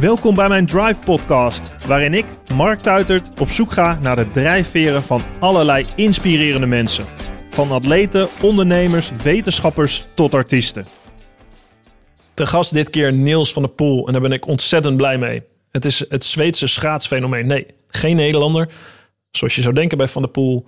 [0.00, 5.02] Welkom bij mijn Drive Podcast, waarin ik, Mark Tuitert, op zoek ga naar de drijfveren
[5.02, 7.06] van allerlei inspirerende mensen.
[7.50, 10.86] Van atleten, ondernemers, wetenschappers tot artiesten.
[12.34, 15.42] Te gast dit keer Niels van der Poel en daar ben ik ontzettend blij mee.
[15.70, 17.46] Het is het Zweedse schaatsfenomeen.
[17.46, 18.68] Nee, geen Nederlander,
[19.30, 20.66] zoals je zou denken bij Van der Poel,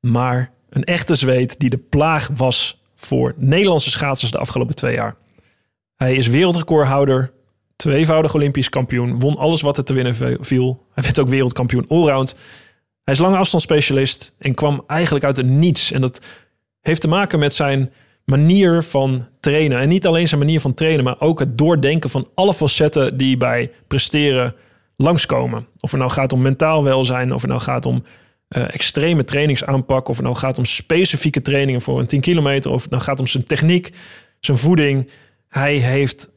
[0.00, 5.16] maar een echte Zweed die de plaag was voor Nederlandse schaatsers de afgelopen twee jaar.
[5.96, 7.32] Hij is wereldrecordhouder,
[7.82, 10.86] tweevoudig Olympisch kampioen, won alles wat er te winnen viel.
[10.94, 12.36] Hij werd ook wereldkampioen allround.
[13.04, 15.92] Hij is lange afstandsspecialist en kwam eigenlijk uit het niets.
[15.92, 16.20] En dat
[16.80, 17.92] heeft te maken met zijn
[18.24, 19.78] manier van trainen.
[19.78, 23.36] En niet alleen zijn manier van trainen, maar ook het doordenken van alle facetten die
[23.36, 24.54] bij presteren
[24.96, 25.66] langskomen.
[25.80, 28.04] Of het nou gaat om mentaal welzijn, of het nou gaat om
[28.56, 32.82] uh, extreme trainingsaanpak, of het nou gaat om specifieke trainingen voor een 10 kilometer, of
[32.82, 33.92] het nou gaat om zijn techniek,
[34.40, 35.10] zijn voeding.
[35.48, 36.30] Hij heeft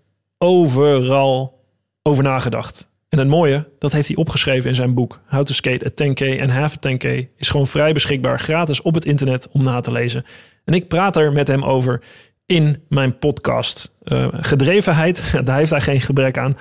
[0.44, 1.60] overal
[2.02, 2.90] over nagedacht.
[3.10, 5.20] En het mooie, dat heeft hij opgeschreven in zijn boek.
[5.28, 8.94] How to Skate a 10K en Half a 10K is gewoon vrij beschikbaar, gratis op
[8.94, 10.26] het internet om na te lezen.
[10.66, 12.02] En ik praat er met hem over
[12.46, 13.92] in mijn podcast.
[14.04, 16.58] Uh, gedrevenheid, daar heeft hij geen gebrek aan.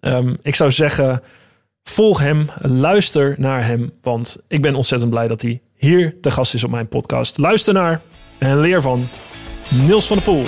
[0.00, 1.22] Um, ik zou zeggen,
[1.82, 6.54] volg hem, luister naar hem, want ik ben ontzettend blij dat hij hier te gast
[6.54, 7.38] is op mijn podcast.
[7.38, 8.00] Luister naar
[8.38, 9.08] en leer van
[9.70, 10.44] Niels van der Poel.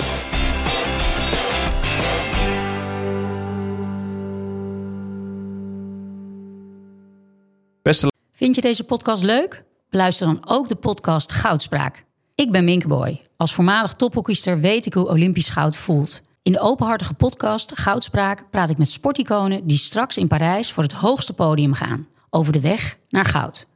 [7.87, 8.11] Beste...
[8.33, 9.63] Vind je deze podcast leuk?
[9.89, 12.05] Beluister dan ook de podcast Goudspraak.
[12.35, 13.21] Ik ben Minkeboy.
[13.37, 16.21] Als voormalig tophockeyster weet ik hoe Olympisch goud voelt.
[16.43, 20.91] In de openhartige podcast Goudspraak praat ik met sporticonen die straks in Parijs voor het
[20.91, 22.07] hoogste podium gaan.
[22.29, 23.67] Over de weg naar goud.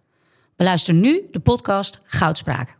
[0.56, 2.78] Beluister nu de podcast Goudspraak.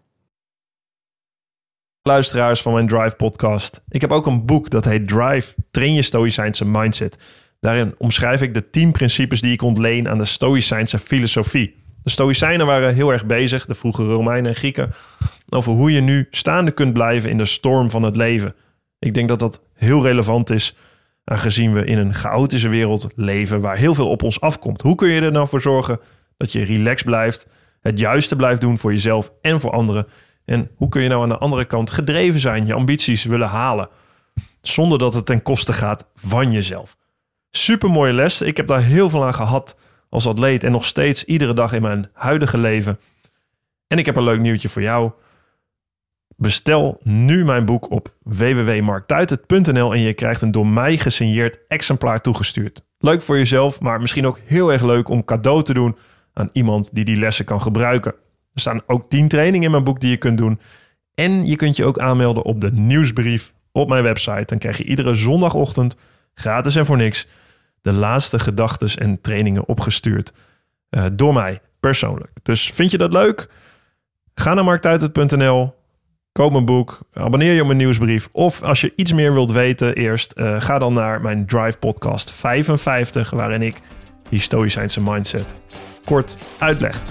[2.02, 3.82] Luisteraars van mijn Drive podcast.
[3.90, 7.18] Ik heb ook een boek dat heet Drive, train je stoïcijnse mindset.
[7.62, 11.76] Daarin omschrijf ik de tien principes die ik ontleen aan de stoïcijnse filosofie.
[12.04, 14.94] De Stoïcijnen waren heel erg bezig, de vroege Romeinen en Grieken,
[15.50, 18.56] over hoe je nu staande kunt blijven in de storm van het leven.
[19.00, 20.76] Ik denk dat dat heel relevant is,
[21.24, 24.82] aangezien we in een chaotische wereld leven waar heel veel op ons afkomt.
[24.82, 26.00] Hoe kun je er nou voor zorgen
[26.38, 27.48] dat je relaxed blijft,
[27.82, 30.08] het juiste blijft doen voor jezelf en voor anderen?
[30.46, 33.90] En hoe kun je nou aan de andere kant gedreven zijn, je ambities willen halen,
[34.62, 37.00] zonder dat het ten koste gaat van jezelf?
[37.52, 38.42] Super mooie les.
[38.42, 39.78] Ik heb daar heel veel aan gehad
[40.10, 43.00] als atleet en nog steeds iedere dag in mijn huidige leven.
[43.88, 45.12] En ik heb een leuk nieuwtje voor jou.
[46.36, 52.84] Bestel nu mijn boek op www.marktuitert.nl en je krijgt een door mij gesigneerd exemplaar toegestuurd.
[52.98, 55.98] Leuk voor jezelf, maar misschien ook heel erg leuk om cadeau te doen
[56.34, 58.14] aan iemand die die lessen kan gebruiken.
[58.54, 60.60] Er staan ook 10 trainingen in mijn boek die je kunt doen.
[61.14, 64.46] En je kunt je ook aanmelden op de nieuwsbrief op mijn website.
[64.46, 65.98] Dan krijg je iedere zondagochtend,
[66.34, 67.28] gratis en voor niks,
[67.82, 70.34] de laatste gedachten en trainingen opgestuurd
[70.90, 72.32] uh, door mij persoonlijk.
[72.44, 73.50] Dus vind je dat leuk?
[74.34, 75.76] Ga naar marktuitert.nl,
[76.32, 78.30] koop een boek, abonneer je op mijn nieuwsbrief.
[78.32, 82.32] Of als je iets meer wilt weten eerst, uh, ga dan naar mijn Drive podcast
[82.32, 83.80] 55, waarin ik
[84.30, 85.56] die stoïcijnse mindset
[86.06, 87.04] kort uitleg.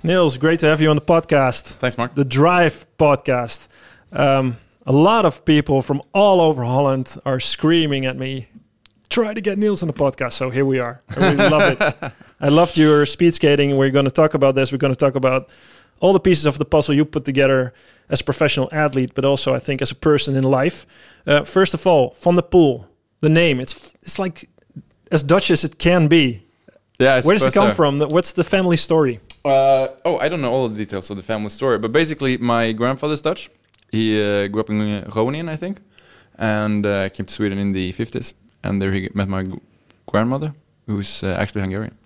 [0.00, 1.76] Niels, great to have you on the podcast.
[1.78, 2.14] Thanks, Mark.
[2.14, 3.68] The Drive podcast.
[4.16, 4.56] Um,
[4.86, 8.48] a lot of people from all over Holland are screaming at me,
[9.08, 10.32] try to get Nils on the podcast.
[10.32, 11.02] So here we are.
[11.16, 12.12] I really love it.
[12.40, 13.76] I loved your speed skating.
[13.76, 14.72] We're going to talk about this.
[14.72, 15.50] We're going to talk about
[16.00, 17.72] all the pieces of the puzzle you put together
[18.10, 20.86] as a professional athlete, but also I think as a person in life.
[21.26, 22.86] Uh, first of all, Van der Poel,
[23.20, 23.60] the name.
[23.60, 24.50] It's it's like
[25.10, 26.42] as Dutch as it can be.
[26.98, 27.20] Yeah.
[27.22, 27.74] Where does it come so.
[27.74, 28.00] from?
[28.00, 29.20] What's the family story?
[29.44, 32.72] Uh, oh, I don't know all the details of the family story, but basically, my
[32.72, 33.50] grandfather's Dutch.
[33.94, 35.78] He uh, grew up in Groningen, I think,
[36.38, 38.34] and uh, came to Sweden in the 50s.
[38.62, 39.44] And there he met my
[40.06, 40.52] grandmother,
[40.86, 41.96] who's uh, actually Hungarian.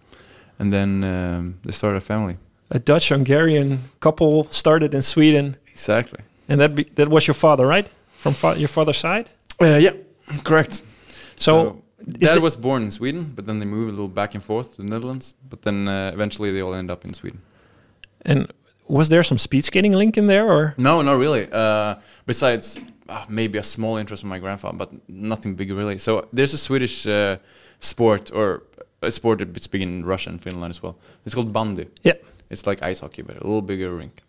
[0.58, 2.36] And then um, they started a family.
[2.70, 5.56] A Dutch Hungarian couple started in Sweden.
[5.68, 6.20] Exactly.
[6.48, 7.88] And that be, that was your father, right?
[8.10, 9.30] From fa your father's side?
[9.60, 9.92] Uh, yeah,
[10.44, 10.82] correct.
[11.36, 11.82] So, so
[12.18, 14.82] dad was born in Sweden, but then they moved a little back and forth to
[14.82, 15.34] the Netherlands.
[15.48, 17.40] But then uh, eventually they all end up in Sweden.
[18.22, 18.52] And
[18.88, 20.74] was there some speed skating link in there or?
[20.78, 21.48] No not really.
[21.50, 21.96] Uh,
[22.26, 25.98] besides uh, maybe a small interest in my grandfather but nothing big really.
[25.98, 27.36] So there's a swedish uh,
[27.80, 28.62] sport or
[29.02, 30.96] a sport that's big in russia and finland as well.
[31.24, 31.88] It's called bandy.
[32.02, 32.14] Yeah.
[32.50, 34.22] It's like ice hockey but a little bigger rink.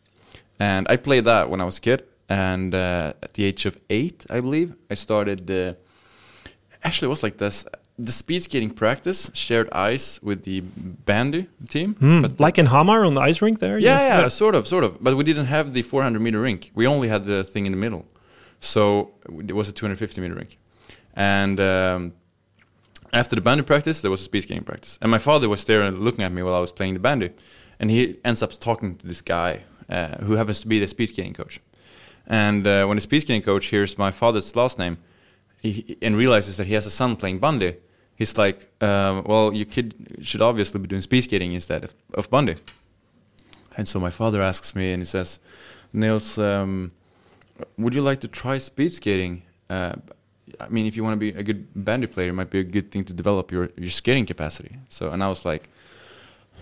[0.60, 3.78] And i played that when i was a kid and uh, at the age of
[3.90, 5.74] eight i believe i started uh,
[6.84, 7.66] actually it was like this
[8.00, 11.96] the speed skating practice shared ice with the bandy team.
[11.96, 13.78] Mm, but like in Hamar on the ice rink there?
[13.78, 15.04] Yeah, yeah, yeah, sort of, sort of.
[15.04, 16.72] But we didn't have the 400 meter rink.
[16.74, 18.06] We only had the thing in the middle.
[18.62, 19.12] So
[19.48, 20.58] it was a 250 meter rink,
[21.14, 22.14] and um,
[23.14, 25.82] after the bandy practice, there was a speed skating practice, and my father was there
[25.82, 27.32] and looking at me while I was playing the bandy,
[27.80, 31.10] and he ends up talking to this guy uh, who happens to be the speed
[31.10, 31.62] skating coach,
[32.28, 34.98] and uh, when the speed skating coach hears my father's last name,
[35.62, 37.78] he, and realizes that he has a son playing bandy,
[38.20, 42.30] he's like, um, "Well, your kid should obviously be doing speed skating instead of, of
[42.30, 42.58] bandy."
[43.76, 45.40] And so my father asks me, and he says,
[45.94, 46.92] "Nils, um,
[47.78, 49.42] would you like to try speed skating?
[49.70, 49.96] Uh,
[50.60, 52.64] I mean, if you want to be a good bandy player, it might be a
[52.64, 54.78] good thing to develop your, your skating capacity.
[54.90, 55.70] So, and I was like,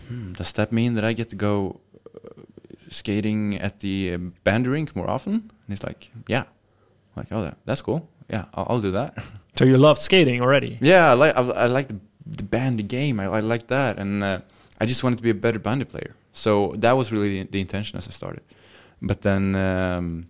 [0.07, 1.79] hmm, does that mean that I get to go
[2.15, 2.41] uh,
[2.89, 5.33] skating at the uh, bandy rink more often?
[5.33, 6.43] And he's like, yeah.
[6.43, 8.09] I'm like, oh, that, that's cool.
[8.29, 9.17] Yeah, I'll, I'll do that.
[9.57, 10.77] So you loved skating already?
[10.81, 13.19] yeah, I like I, I like the, the bandy game.
[13.19, 14.39] I, I like that, and uh,
[14.81, 16.15] I just wanted to be a better bandy player.
[16.33, 18.43] So that was really the, the intention as I started.
[19.01, 20.27] But then, um,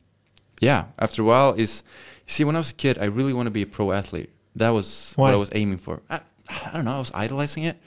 [0.61, 1.83] yeah, after a while, is
[2.25, 4.29] you see when I was a kid, I really want to be a pro athlete.
[4.55, 5.23] That was Why?
[5.29, 6.01] what I was aiming for.
[6.09, 6.19] I,
[6.49, 6.95] I don't know.
[6.95, 7.77] I was idolizing it.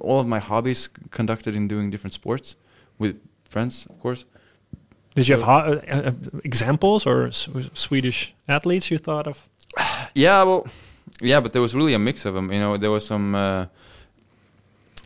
[0.00, 2.56] All of my hobbies conducted in doing different sports
[2.98, 3.16] with
[3.48, 4.24] friends, of course.
[5.14, 6.12] Did you have So- uh, uh,
[6.44, 9.48] examples or s- Swedish athletes you thought of?
[10.14, 10.66] Yeah, well,
[11.22, 12.52] yeah, but there was really a mix of them.
[12.52, 13.34] You know, there was some.
[13.34, 13.66] Uh,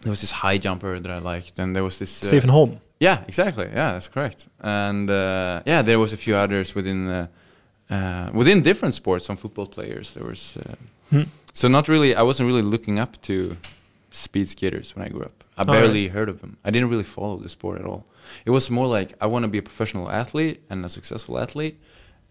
[0.02, 2.80] there was this high jumper that I liked, and there was this uh, Stefan Holm.
[2.98, 3.66] Yeah, exactly.
[3.66, 4.48] Yeah, that's correct.
[4.60, 7.26] And uh, yeah, there was a few others within uh,
[7.90, 9.26] uh, within different sports.
[9.26, 10.14] Some football players.
[10.14, 10.74] There was uh,
[11.10, 11.22] Hmm.
[11.52, 12.14] so not really.
[12.14, 13.56] I wasn't really looking up to
[14.10, 15.44] speed skaters when I grew up.
[15.56, 15.80] I right.
[15.80, 16.56] barely heard of them.
[16.64, 18.06] I didn't really follow the sport at all.
[18.44, 21.78] It was more like I want to be a professional athlete and a successful athlete.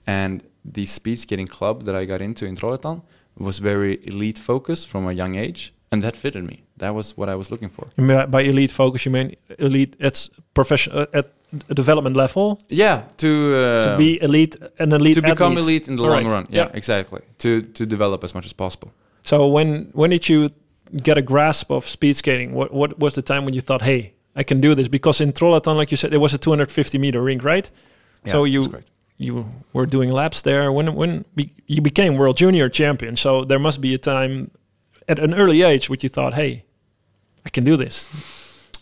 [0.07, 3.02] And the speed skating club that I got into in Trollhättan
[3.38, 6.63] was very elite focused from a young age, and that fitted me.
[6.78, 7.88] That was what I was looking for.
[7.98, 11.31] Mean By elite focus, you mean elite at profession uh, at
[11.69, 15.96] a development level Yeah, to uh, to be elite, an elite to become elite in
[15.96, 16.48] the All long run.
[16.50, 17.22] Yeah, exactly.
[17.38, 18.92] To to develop as much as possible.
[19.24, 20.50] So when when did you
[21.04, 22.54] get a grasp of speed skating?
[22.54, 24.88] What what was the time when you thought, hey, I can do this?
[24.88, 27.72] Because in Trollhättan, like you said, it was a 250 meter rink, right?
[28.25, 28.92] so Yeah, you that's correct.
[29.18, 33.16] You were doing laps there when when be, you became world junior champion.
[33.16, 34.52] So there must be a time
[35.08, 36.64] at an early age which you thought, hey,
[37.46, 38.10] I can do this.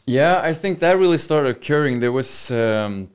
[0.05, 1.99] Yeah, I think that really started occurring.
[1.99, 3.09] There was um,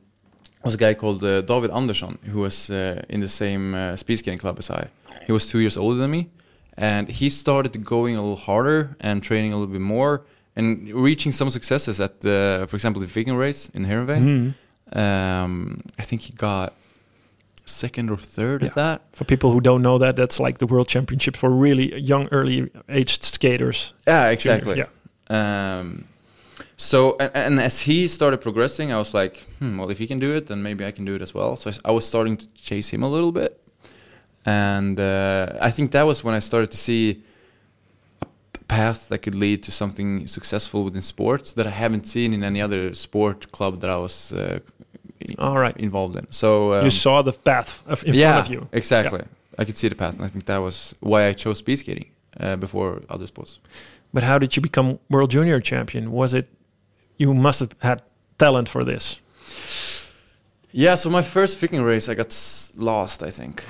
[0.65, 4.19] was a guy called uh, David Andersson who was uh, in the same uh, speed
[4.19, 4.89] skating club as I.
[5.27, 6.29] He was two years older than me,
[6.77, 10.25] and he started going a little harder and training a little bit more
[10.57, 14.55] and reaching some successes at, the, for example, the Viking race in Heerenveen.
[14.93, 14.97] Mhm.
[14.97, 16.73] Um, I think he got
[17.69, 18.69] second or third Yeah.
[18.69, 19.01] at that.
[19.13, 22.71] For people who don't know that, that's like the world championship for really young, early
[22.89, 23.95] aged skaters.
[24.07, 24.79] Yeah, exactly.
[24.79, 24.87] Yeah.
[25.31, 26.05] Um,
[26.77, 30.19] so and, and as he started progressing, I was like, hmm, well, if he can
[30.19, 31.57] do it, then maybe I can do it as well.
[31.57, 33.61] So I was starting to chase him a little bit,
[34.47, 37.23] and uh, I think that was when I started to see
[38.23, 42.43] a path that could lead to something successful within sports that I haven't seen in
[42.43, 44.59] any other sport club that I was uh,
[45.39, 45.77] All right.
[45.77, 46.27] involved in.
[46.31, 48.69] So um, you saw the path of, in yeah, front of you.
[48.73, 49.23] exactly.
[49.59, 52.11] I could see the path, and I think that was why I chose speed skating
[52.41, 53.59] uh, before other sports.
[54.15, 56.13] But how did you become world junior champion?
[56.13, 56.47] Was it
[57.19, 58.03] you must have had
[58.39, 59.21] talent for this?
[60.71, 63.23] Yeah, so my first Viking race, I got s- lost.
[63.23, 63.65] I think.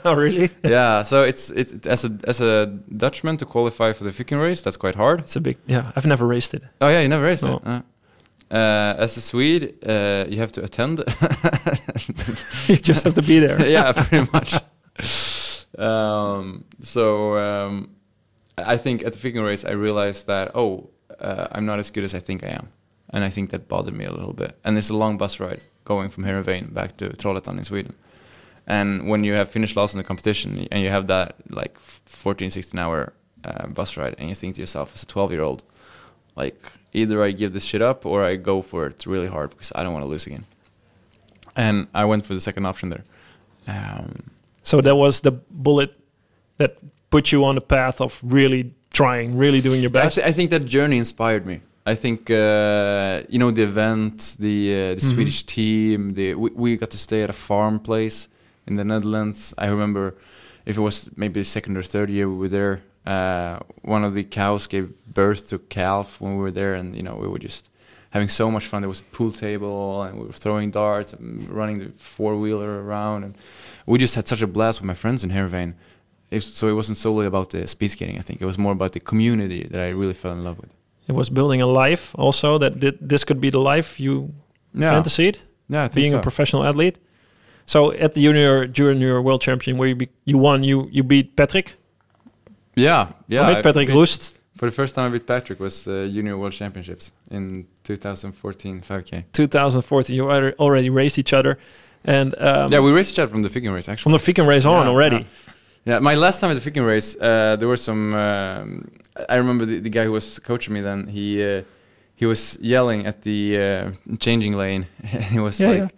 [0.04, 0.48] oh, really?
[0.64, 4.38] yeah, so it's it's it- as a as a Dutchman to qualify for the Viking
[4.38, 5.20] race, that's quite hard.
[5.20, 5.56] It's a big.
[5.66, 6.62] Yeah, I've never raced it.
[6.80, 7.56] Oh yeah, you never raced No.
[7.56, 7.66] it.
[7.66, 7.82] Uh,
[8.50, 10.98] uh, as a Swede, uh, you have to attend.
[12.68, 13.66] you just have to be there.
[13.76, 14.54] yeah, pretty much.
[15.78, 17.90] um, so um,
[18.56, 22.04] I think at the Viking race, I realized that oh, uh, I'm not as good
[22.04, 22.68] as I think I am,
[23.10, 24.56] and I think that bothered me a little bit.
[24.64, 27.94] And it's a long bus ride going from Heerenveen back to Trollhättan in Sweden.
[28.66, 32.50] And when you have finished last in the competition and you have that like 14,
[32.50, 33.12] 16 hour
[33.44, 35.62] uh, bus ride, and you think to yourself as a 12 year old,
[36.34, 36.60] like
[36.96, 39.82] either I give this shit up or I go for it really hard because I
[39.82, 40.44] don't want to lose again.
[41.54, 43.04] And I went for the second option there.
[43.68, 44.08] Um,
[44.62, 45.90] So that was the bullet
[46.58, 46.72] that
[47.10, 48.62] put you on the path of really
[48.92, 50.14] trying, really doing your I, best.
[50.16, 51.60] th- I think that journey inspired me.
[51.92, 55.10] I think uh, you know the event, the uh, the Mhm.
[55.14, 56.14] Swedish team.
[56.14, 58.28] The we, we got to stay at a farm place
[58.68, 59.54] in the Netherlands.
[59.64, 60.04] I remember
[60.64, 62.80] if it was maybe the second or third year we were there.
[63.06, 67.02] Uh, one of the cows gave birth to calf when we were there, and you
[67.02, 67.68] know we were just
[68.10, 68.82] having so much fun.
[68.82, 72.82] There was a pool table, and we were throwing darts and running the four wheeler
[72.82, 73.34] around, and
[73.86, 75.30] we just had such a blast with my friends in.
[76.30, 78.18] It, so it wasn't solely about the speed skating.
[78.18, 80.72] I think it was more about the community that I really fell in love with.
[81.08, 84.34] it was building a life also that this could be the life you
[84.74, 86.18] Yeah, fancied, yeah, I think being so.
[86.18, 86.98] a professional athlete.
[87.66, 91.36] So at the junior junior world champion where you be, you won, you you beat
[91.36, 91.74] Patrick,
[92.76, 93.48] Yeah, yeah.
[93.48, 97.12] I Patrick Roest, For the first time I beat Patrick was uh, Junior World Championships
[97.30, 99.24] in 2014 5K.
[99.32, 100.16] 2014.
[100.16, 101.58] You alre- already raced each other,
[102.04, 104.02] and um, yeah, we raced each other from the Viking race actually.
[104.02, 105.16] from the Viking race on Yeah, already.
[105.16, 105.52] Yeah.
[105.88, 108.14] Yeah, my last time at the Viking race, uh, there were some.
[108.14, 108.90] Um,
[109.28, 111.06] I remember the, the guy who was coaching me then.
[111.06, 111.62] He uh,
[112.16, 114.86] he was yelling at the uh, changing lane.
[115.32, 115.88] he was Yeah, like yeah.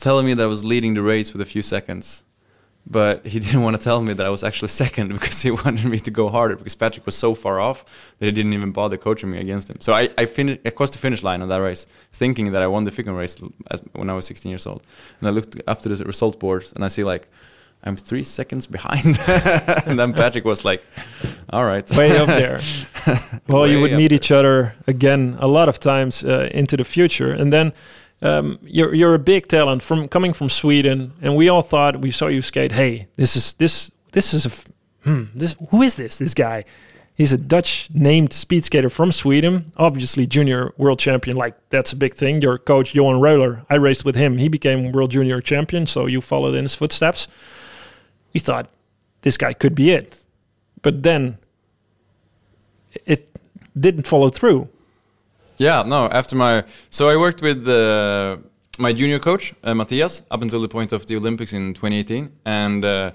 [0.00, 2.22] telling me that I was leading the race with a few seconds,
[2.86, 5.84] but he didn't want to tell me that I was actually second because he wanted
[5.84, 7.84] me to go harder because Patrick was so far off
[8.18, 9.80] that he didn't even bother coaching me against him.
[9.80, 12.66] So I I, finished, I crossed the finish line on that race, thinking that I
[12.66, 14.82] won the Viking race as, when I was 16 years old.
[15.20, 17.28] And I looked up to the result board and I see like
[17.84, 19.18] I'm three seconds behind.
[19.86, 20.84] and then Patrick was like,
[21.50, 22.60] "All right, way up there.
[23.48, 24.16] well, you would meet there.
[24.16, 27.72] each other again a lot of times uh, into the future, and then
[28.22, 32.10] um, you're you're a big talent from coming from Sweden, and we all thought we
[32.10, 32.72] saw you skate.
[32.72, 34.50] Hey, this is this this is a
[35.08, 36.64] hmm, this who is this this guy?
[37.14, 41.36] He's a Dutch named speed skater from Sweden, obviously junior world champion.
[41.36, 42.40] Like that's a big thing.
[42.40, 44.38] Your coach Johan Röjler, I raced with him.
[44.38, 47.28] He became world junior champion, so you followed in his footsteps.
[48.32, 48.70] We thought
[49.22, 50.24] this guy could be it,
[50.80, 51.38] but then
[53.04, 53.30] it
[53.78, 54.68] didn't follow through.
[55.58, 56.08] Yeah, no.
[56.08, 58.36] After my so I worked with uh,
[58.78, 62.84] my junior coach uh, Matthias up until the point of the Olympics in 2018, and
[62.84, 63.10] uh,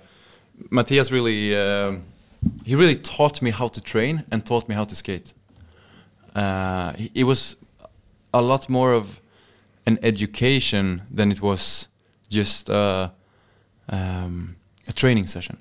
[0.69, 1.93] Matthias really uh,
[2.65, 5.33] he really taught me how to train and taught me how to skate.
[6.35, 7.55] Uh, it was
[8.33, 9.19] a lot more of
[9.85, 11.87] an education than it was
[12.29, 13.09] just uh,
[13.89, 14.55] um,
[14.87, 15.57] a training session.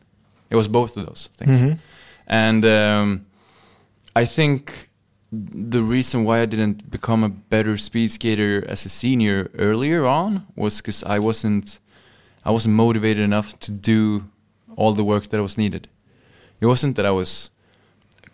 [0.50, 1.62] It was both of those things.
[1.62, 1.78] Mhm.
[2.26, 3.26] And um,
[4.22, 4.88] I think
[5.32, 10.46] the reason why I didn't become a better speed skater as a senior earlier on
[10.54, 11.80] was because I wasn't
[12.44, 14.28] I wasn't motivated enough to do
[14.76, 15.88] all the work that was needed.
[16.60, 17.50] It wasn't that I was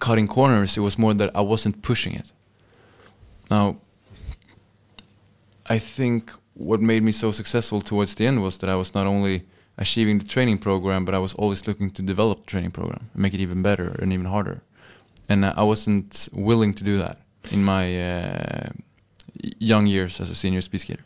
[0.01, 2.31] cutting corners; it was more that I wasn't pushing it.
[3.51, 3.77] Now,
[5.67, 9.07] I think what made me so successful towards the end was that I was not
[9.07, 9.47] only
[9.79, 13.23] achieving the training program, but I was always looking to develop the training program, and
[13.23, 14.63] make it even better and even harder.
[15.29, 17.19] And I wasn't willing to do that
[17.50, 18.69] in my uh,
[19.59, 21.02] young years as a senior speed skater.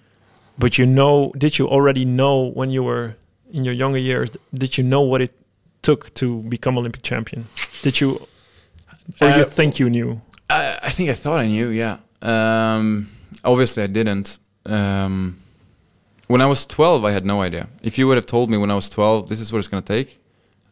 [0.58, 3.14] But you know, did you already know when you were
[3.52, 4.30] in your younger years?
[4.54, 5.32] Did you know what it
[5.82, 7.44] took to become Olympic champion?
[7.82, 8.26] Did you,
[9.20, 10.20] or you Uh, think you knew?
[10.50, 11.98] I, I think I thought I knew, yeah.
[12.22, 13.08] Um,
[13.44, 14.38] obviously, I didn't.
[14.64, 15.36] Um,
[16.28, 17.68] when I was 12, I had no idea.
[17.82, 19.82] If you would have told me when I was 12, this is what it's going
[19.82, 20.18] to take,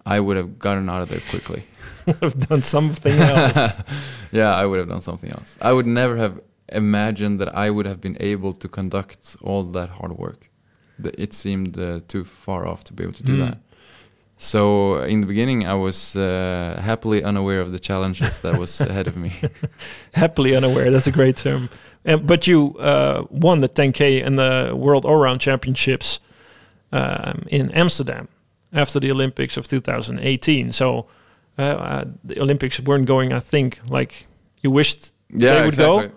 [0.06, 1.62] I would have gotten out of there quickly.
[2.22, 3.80] have done something else.
[4.32, 5.56] yeah, I would have done something else.
[5.60, 9.88] I would never have imagined that I would have been able to conduct all that
[9.90, 10.50] hard work.
[11.18, 13.40] It seemed uh, too far off to be able to do Mm.
[13.46, 13.58] that.
[14.36, 19.06] So in the beginning, I was uh, happily unaware of the challenges that was ahead
[19.06, 19.32] of me.
[20.12, 20.90] Happily unaware.
[20.90, 21.68] That's a great term.
[22.04, 26.20] And, but you uh, won the 10K and the World All-Round Championships
[26.92, 28.28] um, in Amsterdam
[28.72, 30.72] after the Olympics of 2018.
[30.72, 31.06] So
[31.58, 34.26] uh, uh, the Olympics weren't going, I think, like
[34.62, 36.10] you wished Yeah, they would go.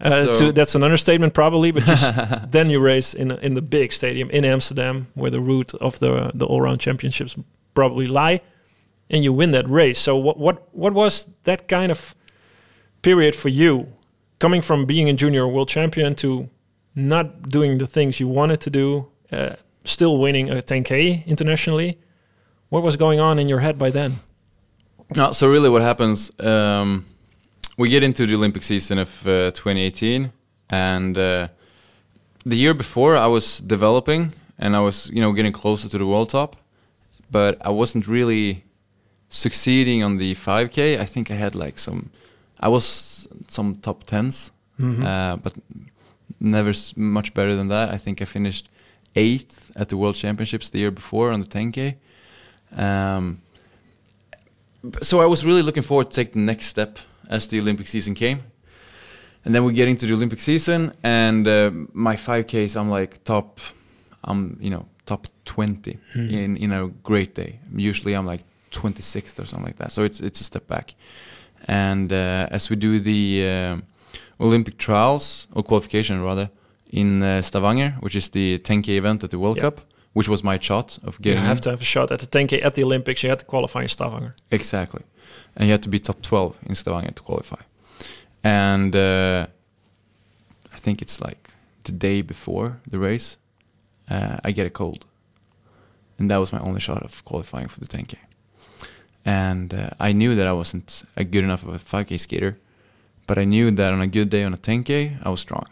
[0.00, 1.70] Uh, So- to, that's an understatement, probably.
[1.72, 2.14] But just
[2.50, 6.30] then you race in in the big stadium in Amsterdam, where the route of the
[6.34, 7.36] the all round championships
[7.74, 8.40] probably lie,
[9.10, 9.98] and you win that race.
[10.02, 12.14] So what what what was that kind of
[13.02, 13.86] period for you,
[14.38, 16.48] coming from being a junior world champion to
[16.94, 21.96] not doing the things you wanted to do, uh, still winning a 10k internationally?
[22.70, 24.12] What was going on in your head by then?
[25.16, 26.30] No, so really, what happens?
[26.40, 27.04] Um,
[27.78, 30.32] we get into the Olympic season of uh, 2018,
[30.70, 31.48] and uh,
[32.44, 36.06] the year before, I was developing and I was, you know, getting closer to the
[36.06, 36.56] world top,
[37.30, 38.64] but I wasn't really
[39.28, 40.98] succeeding on the 5K.
[41.00, 42.10] I think I had like some,
[42.60, 44.50] I was some top tens,
[45.06, 45.54] uh, but
[46.40, 47.90] never s- much better than that.
[47.94, 48.68] I think I finished
[49.16, 51.96] eighth at the World Championships the year before on the 10K.
[52.76, 53.40] Um,
[55.02, 56.98] so I was really looking forward to take the next step
[57.28, 58.42] as the Olympic season came.
[59.44, 63.58] And then we get into the Olympic season, and uh, my 5Ks, I'm like top,
[64.22, 67.58] I'm you know top 20 in in a great day.
[67.76, 69.90] Usually I'm like 26th or something like that.
[69.92, 70.94] So it's it's a step back.
[71.68, 76.48] And uh, as we do the uh, Olympic trials or qualification rather
[76.90, 79.62] in uh, Stavanger, which is the 10k event at the World Yeah.
[79.70, 79.80] Cup,
[80.12, 81.40] which was my shot of getting.
[81.40, 81.62] You have in.
[81.62, 83.22] to have a shot at the 10k at the Olympics.
[83.22, 84.34] You had to qualify in Stavanger.
[84.50, 85.02] Exactly.
[85.56, 87.60] And you had to be top 12 in Stavanger to qualify.
[88.44, 89.46] And uh,
[90.72, 91.50] I think it's like
[91.84, 93.36] the day before the race.
[94.10, 95.06] uh, I get a cold,
[96.18, 98.14] and that was my only shot of qualifying for the 10k.
[99.24, 102.58] And uh, I knew that I wasn't a good enough of a 5k skater,
[103.26, 105.66] but I knew that on a good day on a 10k I was strong.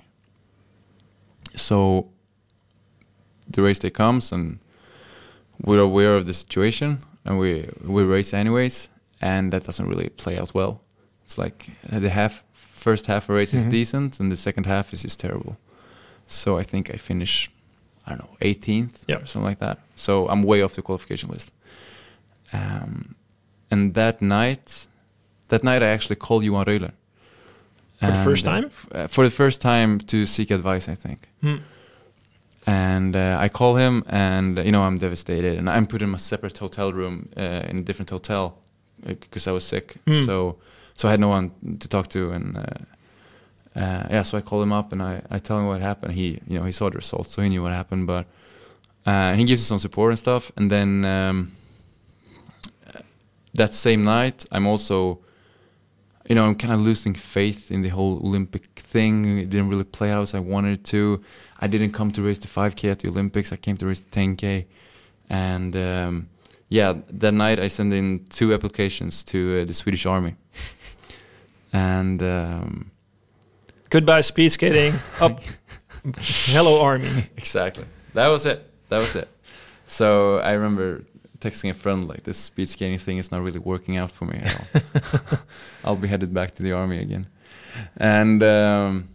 [1.57, 2.09] So
[3.51, 4.59] the race day comes and
[5.65, 8.89] we're aware of the situation and we we race anyways
[9.21, 10.81] and that doesn't really play out well.
[11.25, 13.71] It's like uh, the half first half of race is Mhm.
[13.71, 15.57] decent and the second half is just terrible.
[16.27, 17.51] So I think I finish
[18.07, 19.17] I don't know 18th Yeah.
[19.23, 19.79] or something like that.
[19.97, 21.53] So I'm way off the qualification list.
[22.53, 23.15] Um,
[23.71, 24.87] and that night,
[25.49, 26.93] that night I actually called Johan Röjler.
[28.01, 28.65] For the first uh, time?
[28.67, 31.57] f- uh, for the first time to seek advice, I think Hmm.
[32.67, 36.15] And uh, I call him, and uh, you know I'm devastated, and I'm put in
[36.15, 38.59] a separate hotel room uh, in a different hotel
[39.05, 39.97] because I was sick.
[40.07, 40.27] Mm.
[40.27, 40.57] So
[40.95, 42.63] so I had no one to talk to, and uh,
[43.75, 46.13] uh, yeah, so I call him up and I, I tell him what happened.
[46.13, 48.27] He you know he saw the results, so he knew what happened, but
[49.07, 51.53] uh, he gives me some support and stuff, and then um,
[52.87, 53.01] uh,
[53.55, 55.21] that same night I'm also.
[56.29, 59.39] You know, I'm kind of losing faith in the whole Olympic thing.
[59.39, 61.21] It didn't really play out as I wanted it to.
[61.61, 63.53] I didn't come to race the 5K at the Olympics.
[63.53, 64.67] I came to race the 10K,
[65.29, 66.29] and um,
[66.69, 70.37] yeah, that night I sent in two applications to uh, the Swedish Army,
[71.73, 72.91] and um,
[73.91, 74.95] Goodbye speed skating.
[75.21, 75.41] Up.
[76.17, 77.29] Hello army.
[77.37, 78.67] exactly that was it.
[78.89, 79.29] That was it.
[79.87, 81.05] So I remember
[81.41, 84.39] texting a friend like, "This speed skating thing is not really working out for me
[84.43, 85.39] at all.
[85.85, 87.27] I'll be headed back to the army again."
[87.97, 89.09] And um,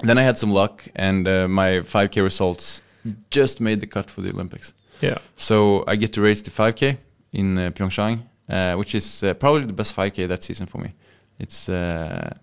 [0.00, 2.82] then I had some luck, and uh, my 5K results
[3.30, 4.72] just made the cut for the Olympics.
[5.00, 5.18] Yeah.
[5.36, 6.96] So I get to race the 5K
[7.32, 10.92] in uh, Pyeongchang, uh, which is uh, probably the best 5K that season for me.
[11.38, 12.34] It's uh,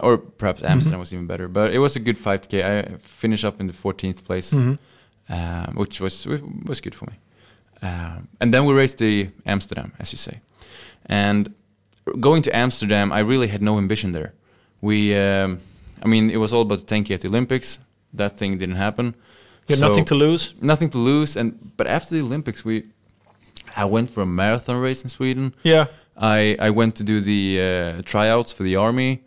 [0.00, 2.62] or perhaps Amsterdam was even better, but it was a good 5K.
[2.64, 4.78] I finished up in the 14th place, Mhm.
[5.28, 6.26] um, which was
[6.66, 7.16] was good for me.
[7.82, 10.40] Um, and then we raced the Amsterdam, as you say.
[11.06, 11.54] And
[12.20, 14.32] going to Amsterdam, I really had no ambition there.
[14.80, 15.60] We, um,
[16.04, 17.78] I mean, it was all about the 10K at the Olympics.
[18.14, 19.06] That thing didn't happen.
[19.66, 20.54] You had So- nothing to lose.
[20.62, 21.36] nothing to lose.
[21.40, 22.82] And but after the Olympics, we,
[23.76, 25.52] I went for a marathon race in Sweden.
[25.64, 25.86] Yeah.
[26.16, 29.20] I I went to do the uh, tryouts for the army.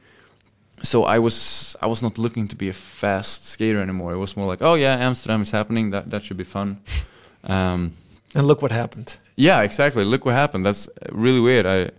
[0.83, 4.13] So I was I was not looking to be a fast skater anymore.
[4.13, 5.91] It was more like, oh yeah, Amsterdam is happening.
[5.91, 6.77] That that should be fun.
[7.43, 7.91] Um,
[8.35, 9.17] And look what happened.
[9.35, 10.03] yeah, exactly.
[10.05, 10.63] Look what happened.
[10.65, 11.65] That's really weird.
[11.65, 11.89] I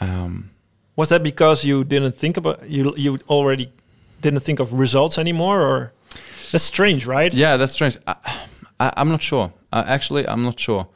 [0.00, 0.48] um,
[0.96, 3.70] Was that because you didn't think about you you already
[4.22, 5.92] didn't think of results anymore or
[6.52, 7.34] that's strange, right?
[7.34, 7.98] Yeah, that's strange.
[8.06, 8.14] I,
[8.80, 9.52] I, I'm not sure.
[9.72, 10.86] Uh, actually, I'm not sure.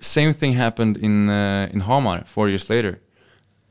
[0.00, 3.00] Same thing happened in uh, in Hamar four years later.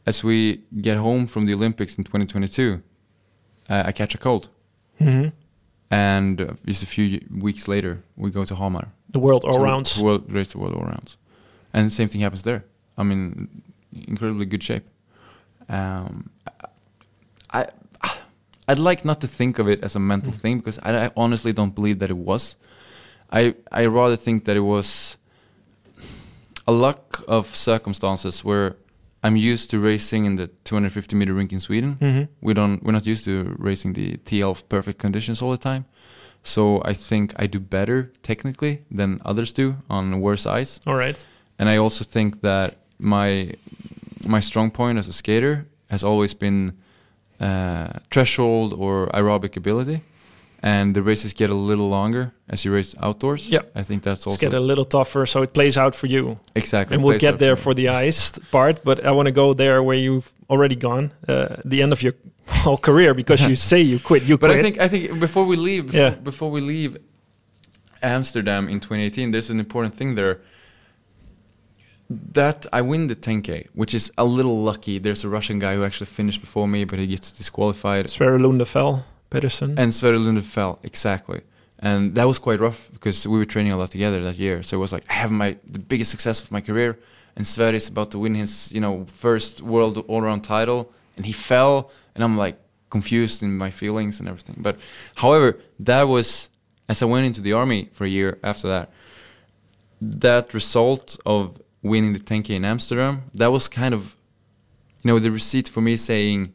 [0.05, 2.81] As we get home from the Olympics in 2022,
[3.69, 4.47] uh, I catch a cold,
[5.01, 5.31] Mhm.
[5.91, 8.87] and uh, just a few weeks later, we go to Hamar.
[9.11, 9.97] The world all rounds.
[10.01, 11.17] world, race the world all rounds,
[11.73, 12.61] and the same thing happens there.
[12.97, 13.47] I'm in
[14.07, 14.83] incredibly good shape.
[15.69, 16.29] Um,
[17.53, 17.67] I,
[18.67, 20.39] I'd like not to think of it as a mental Mm.
[20.41, 22.55] thing because I, I honestly don't believe that it was.
[23.31, 25.17] I I rather think that it was
[26.67, 28.75] a luck of circumstances where
[29.23, 31.97] I'm used to racing in the 250 meter rink in Sweden.
[31.99, 32.27] Mhm.
[32.41, 35.85] We don't we're not used to racing the TL perfect conditions all the time.
[36.43, 40.79] So I think I do better technically than others do on worse ice.
[40.85, 41.25] All right.
[41.59, 43.53] And I also think that my
[44.27, 46.71] my strong point as a skater has always been
[47.39, 50.01] uh, threshold or aerobic ability,
[50.61, 53.49] and the races get a little longer as you race outdoors.
[53.49, 53.61] Yeah.
[53.75, 56.37] I think that's also get a little tougher so it plays out for you.
[56.55, 56.95] exactly.
[56.95, 57.61] and we'll get there me.
[57.61, 61.55] for the ice part, but I want to go there where you've already gone, uh,
[61.65, 62.13] the end of your
[62.63, 64.23] whole career, because you say you quit.
[64.23, 64.59] You But quit.
[64.59, 66.15] I think I think before we leave, before, Yeah.
[66.23, 66.97] before we leave
[68.01, 70.39] Amsterdam in 2018, there's an important thing there.
[72.09, 74.97] That I win the 10k, which is a little lucky.
[74.97, 78.09] There's a Russian guy who actually finished before me, but he gets disqualified.
[78.09, 79.77] Sverre Lundefell, Pedersen.
[79.77, 81.41] And Sverre Lunde fell exactly,
[81.79, 84.63] and that was quite rough because we were training a lot together that year.
[84.63, 86.97] So it was like I have my the biggest success of my career,
[87.35, 91.25] and Sverre is about to win his you know first world all round title, and
[91.25, 92.57] he fell, and I'm like
[92.89, 94.55] confused in my feelings and everything.
[94.59, 94.79] But
[95.15, 96.47] however, that was
[96.89, 98.91] as I went into the army for a year after that.
[99.99, 104.15] That result of winning the 10k in Amsterdam, that was kind of,
[105.01, 106.53] you know, the receipt for me saying,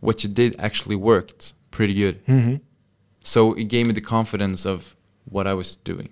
[0.00, 2.24] what you did actually worked pretty good.
[2.26, 2.60] Mhm.
[3.22, 6.10] So it gave me the confidence of what I was doing.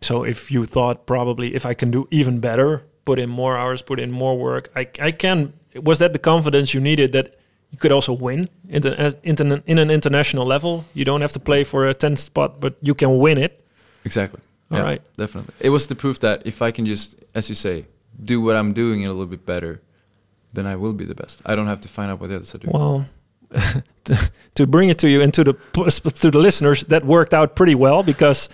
[0.00, 3.82] So if you thought probably if I can do even better, put in more hours,
[3.82, 5.52] put in more work, I, I can.
[5.74, 7.34] Was that the confidence you needed that
[7.70, 10.84] you could also win interna- in an international level?
[10.94, 13.64] You don't have to play for a 10th spot, but you can win it.
[14.04, 14.40] Exactly.
[14.70, 15.02] All yeah, right.
[15.16, 15.54] Definitely.
[15.60, 17.86] It was the proof that if I can just, as you say,
[18.22, 19.80] do what I'm doing a little bit better,
[20.52, 21.42] then I will be the best.
[21.46, 22.72] I don't have to find out what the others are doing.
[22.72, 23.06] Well,
[24.04, 27.54] to, to bring it to you and to the to the listeners, that worked out
[27.54, 28.48] pretty well because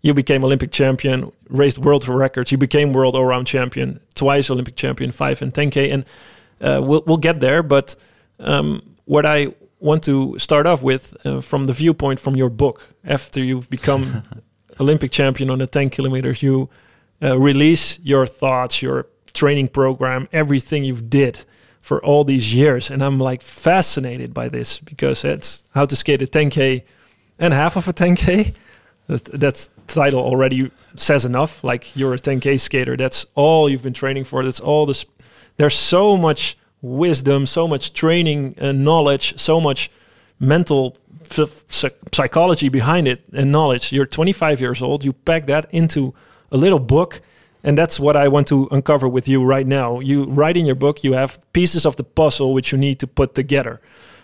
[0.00, 2.52] you became Olympic champion, raised world records.
[2.52, 6.04] You became world all-round champion, twice Olympic champion, five and 10k, and
[6.60, 7.62] uh, we'll we'll get there.
[7.62, 7.96] But
[8.38, 12.88] um, what I want to start off with, uh, from the viewpoint from your book,
[13.04, 14.22] after you've become
[14.80, 16.68] Olympic champion on the 10 kilometers, you
[17.22, 21.44] uh, release your thoughts, your training program, everything you've did
[21.80, 26.20] for all these years, and I'm like fascinated by this because it's how to skate
[26.20, 26.82] a 10k
[27.38, 28.54] and half of a 10k.
[29.06, 31.64] That that's title already says enough.
[31.64, 32.94] Like you're a 10k skater.
[32.94, 34.44] That's all you've been training for.
[34.44, 35.06] That's all this.
[35.56, 39.90] There's so much wisdom, so much training and knowledge, so much
[40.40, 40.96] mental
[41.68, 43.92] psychology behind it and knowledge.
[43.92, 45.04] You're 25 years old.
[45.04, 46.14] You pack that into
[46.50, 47.20] a little book.
[47.64, 50.00] And that's what I want to uncover with you right now.
[50.00, 53.06] You write in your book, you have pieces of the puzzle which you need to
[53.06, 53.80] put together.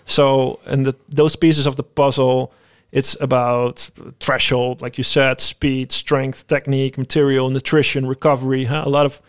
[0.07, 2.53] So, and the, those pieces of the puzzle,
[2.93, 8.67] it's about threshold, like you said, speed, strength, technique, material, nutrition, recovery.
[8.67, 8.85] Huh?
[8.87, 9.21] A lot of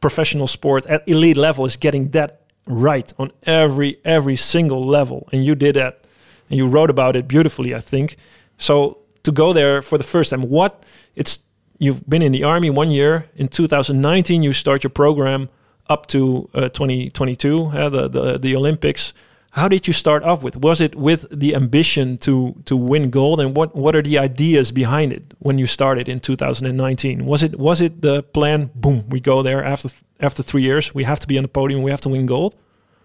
[0.00, 5.44] professional sport at elite level is getting that right on every every single level, and
[5.44, 6.06] you did that,
[6.50, 8.16] and you wrote about it beautifully, I think.
[8.56, 10.84] So to go there for the first time, what
[11.14, 11.40] it's
[11.78, 13.26] you've been in the army one year.
[13.36, 15.48] In 2019, you start your program
[15.88, 19.14] up to uh, 2022, uh, the, the the Olympics.
[19.52, 20.56] How did you start off with?
[20.56, 24.72] Was it with the ambition to to win gold, and what what are the ideas
[24.72, 27.24] behind it when you started in 2019?
[27.24, 28.70] Was it was it the plan?
[28.74, 29.88] Boom, we go there after
[30.20, 30.94] after three years.
[30.94, 31.82] We have to be on the podium.
[31.82, 32.54] We have to win gold.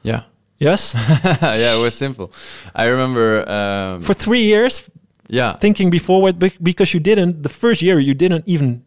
[0.02, 0.24] Yeah.
[0.60, 0.94] Yes.
[1.42, 2.32] yeah, it was simple.
[2.74, 4.90] I remember um, for three years.
[5.28, 5.58] Yeah.
[5.58, 8.84] Thinking before what because you didn't the first year you didn't even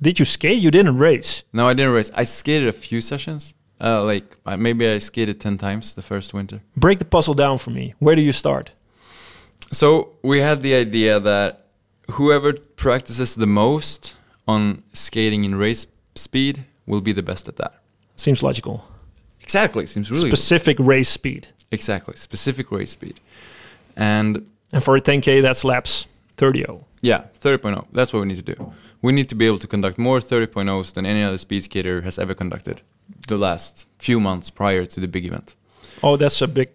[0.00, 0.58] did you skate?
[0.58, 1.44] You didn't race.
[1.52, 2.10] No, I didn't race.
[2.14, 3.54] I skated a few sessions.
[3.80, 6.60] Uh, like maybe I skated ten times the first winter.
[6.76, 7.94] Break the puzzle down for me.
[7.98, 8.72] Where do you start?
[9.70, 11.66] So we had the idea that
[12.12, 17.74] whoever practices the most on skating in race speed will be the best at that.
[18.16, 18.87] Seems logical.
[19.48, 19.86] Exactly.
[19.86, 21.48] Seems really specific race speed.
[21.70, 22.14] Exactly.
[22.16, 23.18] Specific race speed.
[23.96, 26.06] And and for a 10k that's laps
[26.36, 26.66] 30
[27.00, 27.86] Yeah, 30.0.
[27.92, 28.72] That's what we need to do.
[29.00, 32.18] We need to be able to conduct more 30.0s than any other speed skater has
[32.18, 32.82] ever conducted
[33.26, 35.56] the last few months prior to the big event.
[36.02, 36.68] Oh, that's a big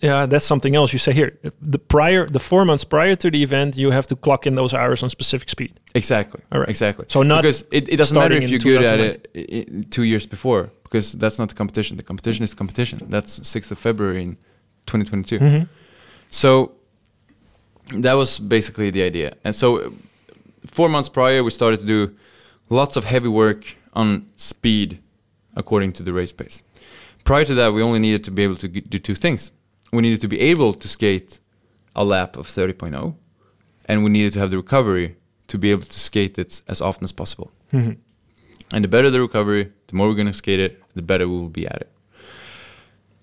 [0.00, 0.92] yeah, that's something else.
[0.92, 4.16] You say here, the prior, the four months prior to the event, you have to
[4.16, 5.72] clock in those hours on specific speed.
[5.94, 6.40] Exactly.
[6.52, 6.68] All right.
[6.68, 7.06] Exactly.
[7.08, 9.00] So not because it, it doesn't matter if you're good at
[9.34, 11.96] it two years before, because that's not the competition.
[11.96, 13.06] The competition is the competition.
[13.08, 14.36] That's 6th of February in
[14.86, 15.38] 2022.
[15.38, 15.64] Mm-hmm.
[16.30, 16.72] So
[17.94, 19.34] that was basically the idea.
[19.44, 19.92] And so
[20.66, 22.14] four months prior, we started to do
[22.70, 25.00] lots of heavy work on speed
[25.56, 26.62] according to the race pace.
[27.24, 29.52] Prior to that, we only needed to be able to do two things
[29.92, 31.40] we needed to be able to skate
[31.96, 33.14] a lap of 30.0
[33.86, 37.04] and we needed to have the recovery to be able to skate it as often
[37.04, 37.50] as possible.
[37.72, 37.92] Mm-hmm.
[38.72, 41.36] And the better the recovery, the more we're going to skate it, the better we
[41.36, 41.90] will be at it.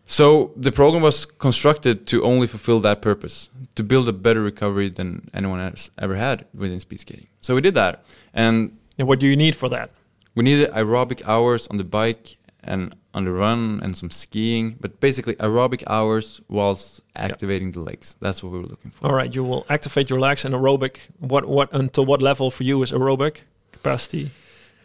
[0.08, 4.90] So the program was constructed to only fulfill that purpose, to build a better recovery
[4.90, 7.28] than anyone else ever had within speed skating.
[7.42, 8.06] So we did that.
[8.34, 9.92] And, and what do you need for that?
[10.36, 15.00] We needed aerobic hours on the bike and on the run and some skiing, but
[15.00, 18.16] basically aerobic hours whilst activating the legs.
[18.20, 19.08] That's what we were looking for.
[19.08, 20.98] All right, you will activate your legs and aerobic.
[21.20, 23.38] What what until what level for you is aerobic
[23.72, 24.32] capacity?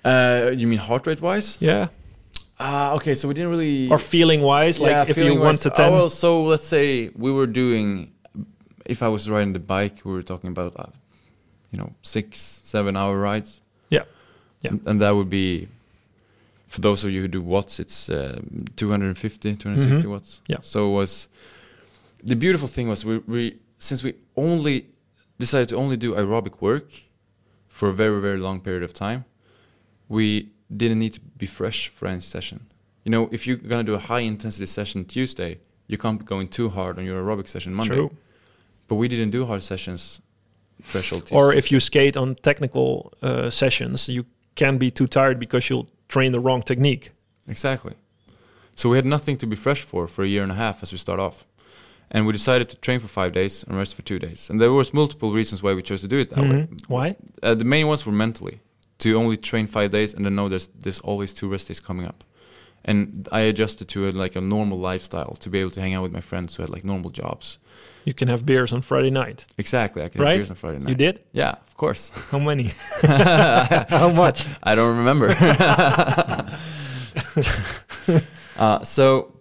[0.04, 1.60] Uh, you mean heart rate wise?
[1.60, 1.88] Yeah.
[2.58, 3.14] Ah, uh, okay.
[3.14, 5.92] So we didn't really or feeling wise, like yeah, if you want to ten.
[5.92, 8.12] Oh, well, so let's say we were doing.
[8.84, 10.86] If I was riding the bike, we were talking about, uh,
[11.70, 13.60] you know, six, seven hour rides.
[13.88, 14.04] Yeah.
[14.62, 14.70] Yeah.
[14.72, 15.68] And, and that would be
[16.70, 18.40] for those of you who do watts, it's uh,
[18.76, 20.10] 250, 260 mm-hmm.
[20.10, 20.40] watts.
[20.46, 20.58] Yeah.
[20.60, 21.28] So it was
[22.22, 24.86] the beautiful thing was we, we since we only
[25.40, 26.88] decided to only do aerobic work
[27.66, 29.24] for a very very long period of time,
[30.10, 32.66] we didn't need to be fresh for any session.
[33.04, 36.48] You know, if you're gonna do a high intensity session Tuesday, you can't be going
[36.48, 37.94] too hard on your aerobic session Monday.
[37.94, 38.10] True.
[38.88, 40.20] But we didn't do hard sessions
[40.82, 41.22] threshold.
[41.22, 41.36] Tuesday.
[41.36, 45.88] Or if you skate on technical uh, sessions, you can be too tired because you'll
[46.08, 47.12] train the wrong technique.
[47.48, 47.94] Exactly.
[48.74, 50.92] So we had nothing to be fresh for for a year and a half as
[50.92, 51.46] we start off.
[52.10, 54.50] And we decided to train for five days and rest for two days.
[54.50, 56.52] And there was multiple reasons why we chose to do it that mm-hmm.
[56.52, 56.68] way.
[56.88, 57.16] Why?
[57.40, 58.58] Uh, the main ones were mentally
[59.00, 62.06] to only train five days and then know there's there's always two rest days coming
[62.06, 62.24] up.
[62.84, 66.02] and I adjusted to a, like a normal lifestyle to be able to hang out
[66.02, 67.58] with my friends who had like normal jobs.
[68.04, 69.44] You can have beers on Friday night.
[69.58, 70.88] Exactly, I could have beers on Friday night.
[70.88, 71.20] You did?
[71.32, 72.10] Yeah, of course.
[72.30, 72.72] How many?
[73.98, 74.46] How much?
[74.62, 75.28] I don't remember.
[78.58, 79.32] uh, so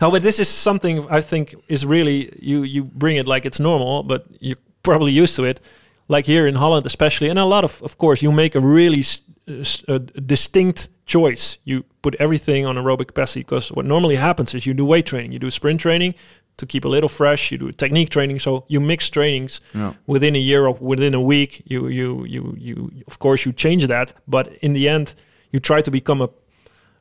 [0.00, 3.60] No, but this is something I think is really you you bring it like it's
[3.60, 5.60] normal, but you're probably used to it.
[6.08, 9.00] Like here in Holland, especially, and a lot of, of course, you make a really
[9.00, 11.58] s- s- a distinct choice.
[11.64, 15.32] You put everything on aerobic capacity because what normally happens is you do weight training,
[15.32, 16.14] you do sprint training
[16.56, 18.38] to keep a little fresh, you do technique training.
[18.38, 19.94] So you mix trainings no.
[20.06, 21.62] within a year or within a week.
[21.66, 25.14] You you you you of course you change that, but in the end,
[25.52, 26.28] you try to become a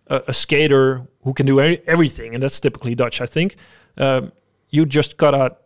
[0.07, 3.55] a, a skater who can do any, everything, and that's typically Dutch, I think.
[3.97, 4.31] Um,
[4.69, 5.61] you just cut out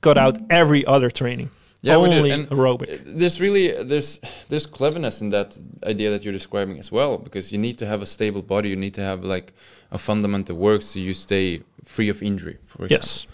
[0.00, 1.50] cut out every other training.
[1.86, 3.02] Yeah, only aerobic.
[3.04, 7.58] There's really there's there's cleverness in that idea that you're describing as well, because you
[7.58, 8.68] need to have a stable body.
[8.70, 9.52] You need to have like
[9.90, 12.58] a fundament that works, so you stay free of injury.
[12.66, 12.96] For example.
[12.96, 13.26] yes.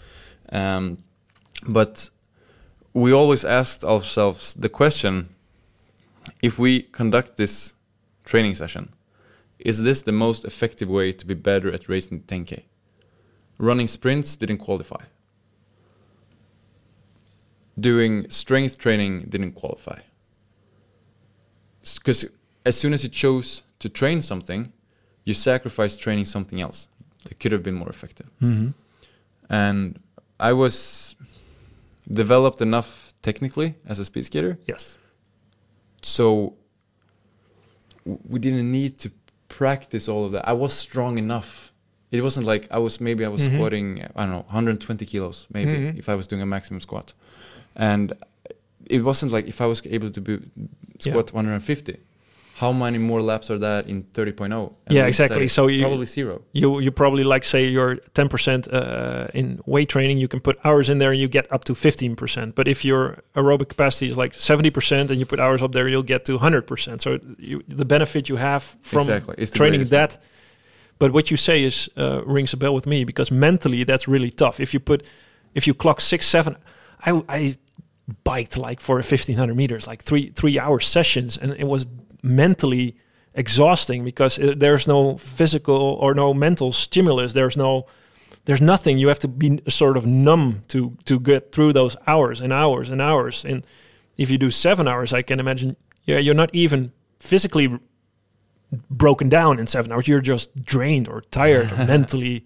[0.51, 0.97] Um,
[1.67, 2.09] but
[2.93, 5.29] we always asked ourselves the question:
[6.41, 7.73] If we conduct this
[8.23, 8.93] training session,
[9.57, 12.63] is this the most effective way to be better at racing 10k?
[13.57, 15.03] Running sprints didn't qualify.
[17.79, 19.99] Doing strength training didn't qualify.
[21.95, 22.25] Because
[22.65, 24.71] as soon as you chose to train something,
[25.25, 26.87] you sacrificed training something else
[27.25, 28.69] that could have been more effective hmm
[29.49, 29.99] and
[30.39, 31.15] I was
[32.11, 34.97] developed enough technically as a speed skater, Yes.
[36.01, 36.55] so
[38.05, 39.11] we didn't need to
[39.47, 40.47] practice all of that.
[40.47, 41.71] I was strong enough.
[42.11, 43.53] It wasn't like I was maybe I was Mhm.
[43.53, 45.97] squatting I don't know 120 kilos maybe Mhm.
[45.97, 47.13] if I was doing a maximum squat,
[47.75, 48.13] and
[48.85, 50.39] it wasn't like if I was able to be,
[50.99, 51.97] squat 150.
[52.55, 54.73] How many more laps are that in 30.0?
[54.89, 55.47] Yeah, exactly.
[55.47, 56.43] So you- probably zero.
[56.53, 60.87] You you probably like say you're 10% uh, in weight training, you can put hours
[60.87, 62.53] in there and you get up to 15%.
[62.53, 66.03] But if your aerobic capacity is like 70% and you put hours up there, you'll
[66.03, 67.01] get to 100%.
[67.01, 69.45] So you, the benefit you have from exactly.
[69.47, 70.21] Training that.
[70.99, 74.29] But what you say is uh, rings a bell with me because mentally that's really
[74.29, 74.59] tough.
[74.59, 75.03] If you put,
[75.55, 76.55] if you clock six, seven,
[77.05, 77.57] I, I
[78.23, 81.87] biked like for 1500 meters, like three three hour sessions, and it was
[82.21, 82.97] mentally
[83.33, 87.33] exhausting because it, there's no physical or no mental stimulus.
[87.33, 87.85] There's no,
[88.45, 88.97] there's nothing.
[88.97, 92.89] You have to be sort of numb to to get through those hours and hours
[92.89, 93.45] and hours.
[93.45, 93.65] And
[94.17, 97.79] if you do seven hours, I can imagine, yeah, you're not even physically
[98.89, 100.07] broken down in seven hours.
[100.07, 102.45] You're just drained or tired or mentally.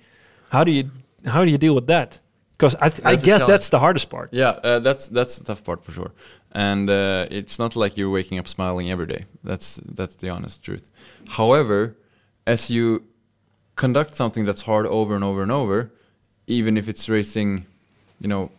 [0.52, 0.92] How do you
[1.26, 2.22] how do you deal with that?
[2.58, 4.30] Because I, th- I guess that's the hardest part.
[4.34, 6.12] Yeah, uh, that's that's the tough part for sure.
[6.54, 9.26] And uh, it's not like you're waking up smiling every day.
[9.44, 10.90] That's that's the honest truth.
[11.30, 11.96] However,
[12.48, 13.04] as you
[13.76, 15.92] conduct something that's hard over and over and over,
[16.48, 17.66] even if it's racing,
[18.20, 18.50] you know,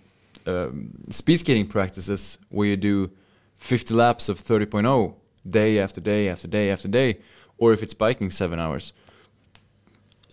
[0.46, 3.10] um, speed skating practices where you do
[3.56, 5.14] 50 laps of 30.0
[5.48, 7.18] day after day after day after day,
[7.56, 8.92] or if it's biking seven hours,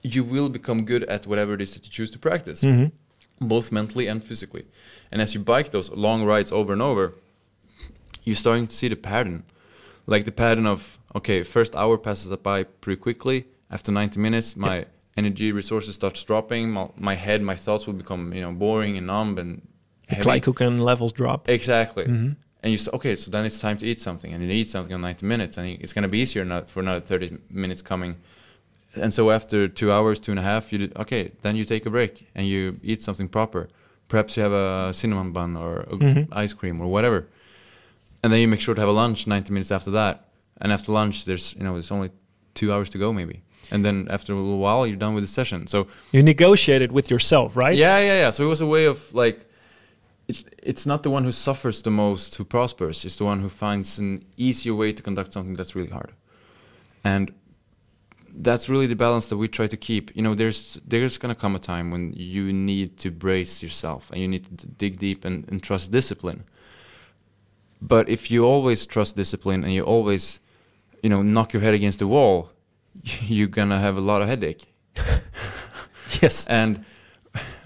[0.04, 2.92] you will become good at whatever it is that you choose to practice Mhm.
[3.40, 4.66] Both mentally and physically.
[5.12, 7.14] And as you bike those long rides over and over,
[8.24, 9.44] you're starting to see the pattern.
[10.08, 13.46] Like the pattern of, okay, first hour passes by pretty quickly.
[13.72, 14.86] After 90 minutes, my
[15.18, 16.72] energy resources starts dropping.
[16.72, 19.68] My, my head, my thoughts will become, you know, boring and numb and
[20.10, 21.50] glycogen levels drop.
[21.50, 22.06] Exactly.
[22.06, 22.36] Mhm.
[22.62, 24.94] And you say, okay, so then it's time to eat something, and you eat something
[24.94, 28.16] in 90 minutes, and it's going to be easier not for another 30 minutes coming.
[29.02, 31.86] And so after two hours, two and a half, you do, okay, then you take
[31.86, 33.68] a break and you eat something proper.
[34.08, 36.28] Perhaps you have a cinnamon bun or a Mhm.
[36.32, 37.28] ice cream or whatever,
[38.24, 40.26] and then you make sure to have a lunch 90 minutes after that.
[40.62, 42.10] And after lunch, there's you know there's only
[42.54, 45.28] two hours to go maybe, and then after a little while, you're done with the
[45.28, 45.68] session.
[45.68, 47.76] So You negotiate it with yourself, right?
[47.78, 48.30] yeah, yeah, yeah.
[48.32, 49.38] So it was a way of like,
[50.28, 53.04] it's it's not the one who suffers the most who prospers.
[53.06, 56.12] It's the one who finds an easier way to conduct something that's really hard,
[57.04, 57.32] and
[58.38, 60.16] that's really the balance that we try to keep.
[60.16, 64.22] You know, there's there's gonna come a time when you need to brace yourself and
[64.22, 66.44] you need to dig deep and, and trust discipline.
[67.82, 70.40] But if you always trust discipline and you always,
[71.04, 72.52] you know, knock your head against the wall,
[73.04, 74.66] you're gonna have a lot of headache
[76.22, 76.46] Yes.
[76.48, 76.86] and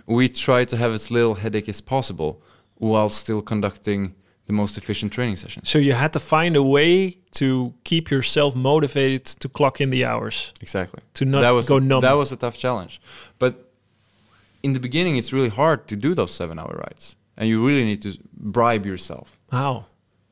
[0.05, 2.41] we try to have as little headache as possible
[2.75, 4.15] while still conducting
[4.49, 5.63] the most efficient training session.
[5.63, 10.03] So you had to find a way to keep yourself motivated to clock in the
[10.05, 11.01] hours, Exactly.
[11.13, 12.01] to not that was go numb.
[12.01, 12.99] that was a tough challenge,
[13.37, 13.53] but
[14.63, 18.01] in the beginning, it's really hard to do those seven-hour rides, and you really need
[18.01, 19.37] to bribe yourself.
[19.51, 19.85] How?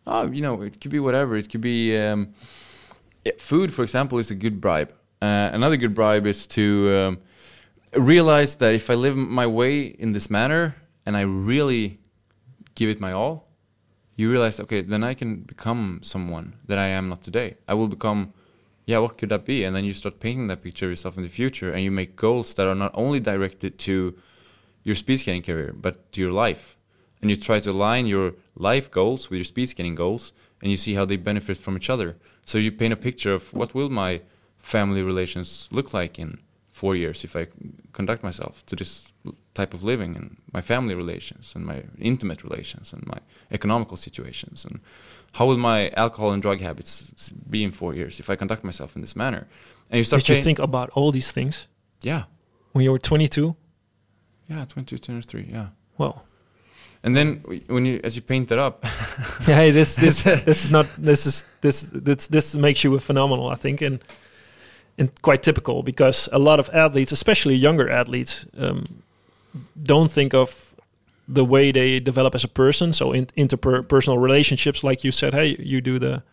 [0.08, 1.38] Oh, you know, it could be whatever.
[1.38, 2.34] It could be um,
[3.24, 4.90] yeah, food, for example, is a good bribe.
[5.22, 6.64] Uh, another good bribe is to
[7.00, 7.18] um,
[7.94, 10.76] realize that if I live my way in this manner
[11.06, 12.00] and I really
[12.74, 13.47] give it my all,
[14.18, 17.56] you realize, okay, then I can become someone that I am not today.
[17.68, 18.34] I will become,
[18.86, 19.64] yeah, what could that be?
[19.64, 22.16] And then you start painting that picture of yourself in the future and you make
[22.16, 24.18] goals that are not only directed to
[24.84, 26.76] your speed skating career, but to your life.
[27.22, 30.78] And you try to align your life goals with your speed skating goals and you
[30.78, 32.18] see how they benefit from each other.
[32.44, 34.22] So you paint a picture of what will my
[34.58, 36.40] family relations look like in
[36.78, 37.48] four years if I
[37.92, 39.14] conduct myself to this
[39.54, 43.20] type of living and my family relations and my intimate relations and my
[43.52, 44.80] economical situations and
[45.32, 48.96] how will my alcohol and drug habits be in four years if I conduct myself
[48.96, 49.48] in this manner?
[49.90, 51.68] And you start Did you think about all these things
[52.04, 52.24] yeah,
[52.74, 53.56] when you were 22?
[54.50, 55.68] yeah, 22, 23, yeah.
[55.98, 56.24] Well,
[57.04, 58.84] And then when you, as you paint that up,
[59.48, 63.00] yeah, hey, this this this is not this is this this this makes you a
[63.00, 64.00] phenomenal, I think, and
[64.98, 68.84] and quite typical because a lot of athletes, especially younger athletes, um,
[69.82, 70.74] don't think of
[71.28, 72.94] the way they develop as a person.
[72.94, 76.24] So in, interpersonal relationships, like you said, hey, you do the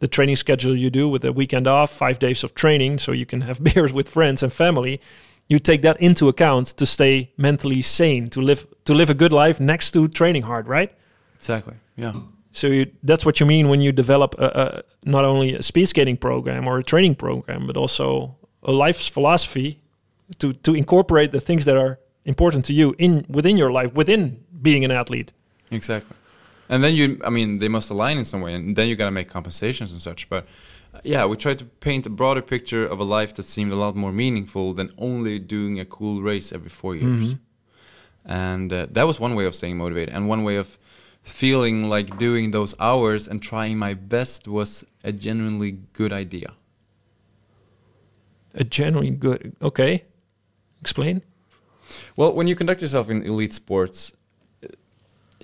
[0.00, 3.26] the training schedule you do with a weekend off, five days of training, so you
[3.26, 5.00] can have beers with friends and family.
[5.48, 9.32] You take that into account to stay mentally sane, to live to live a good
[9.32, 10.92] life next to training hard, right?
[11.36, 12.12] exactly, yeah,
[12.52, 15.86] So you, that's what you mean when you develop a, a, not only a speed
[15.86, 19.80] skating program or a training program, but also a life's philosophy
[20.38, 24.44] to to incorporate the things that are important to you in within your life, within
[24.62, 25.32] being an athlete.
[25.70, 26.16] exactly.
[26.70, 29.10] And then you, I mean, they must align in some way, and then you gotta
[29.10, 30.28] make compensations and such.
[30.28, 30.46] But
[30.94, 33.76] uh, yeah, we tried to paint a broader picture of a life that seemed a
[33.76, 37.36] lot more meaningful than only doing a cool race every four years.
[38.26, 40.78] And uh, that was one way of staying motivated, and one way of
[41.22, 46.54] feeling like doing those hours and trying my best was a genuinely good idea.
[48.54, 49.54] A genuinely good.
[49.62, 50.04] Okay,
[50.80, 51.22] explain.
[52.16, 54.12] Well, when you conduct yourself in elite sports,
[54.62, 54.68] uh,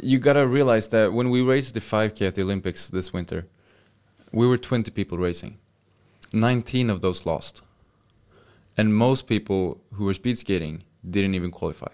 [0.02, 3.46] you gotta realize that when we raced the 5K at the Olympics this winter,
[4.32, 5.58] we were 20 people racing.
[6.32, 7.62] 19 of those lost.
[8.76, 11.92] And most people who were speed skating didn't even qualify.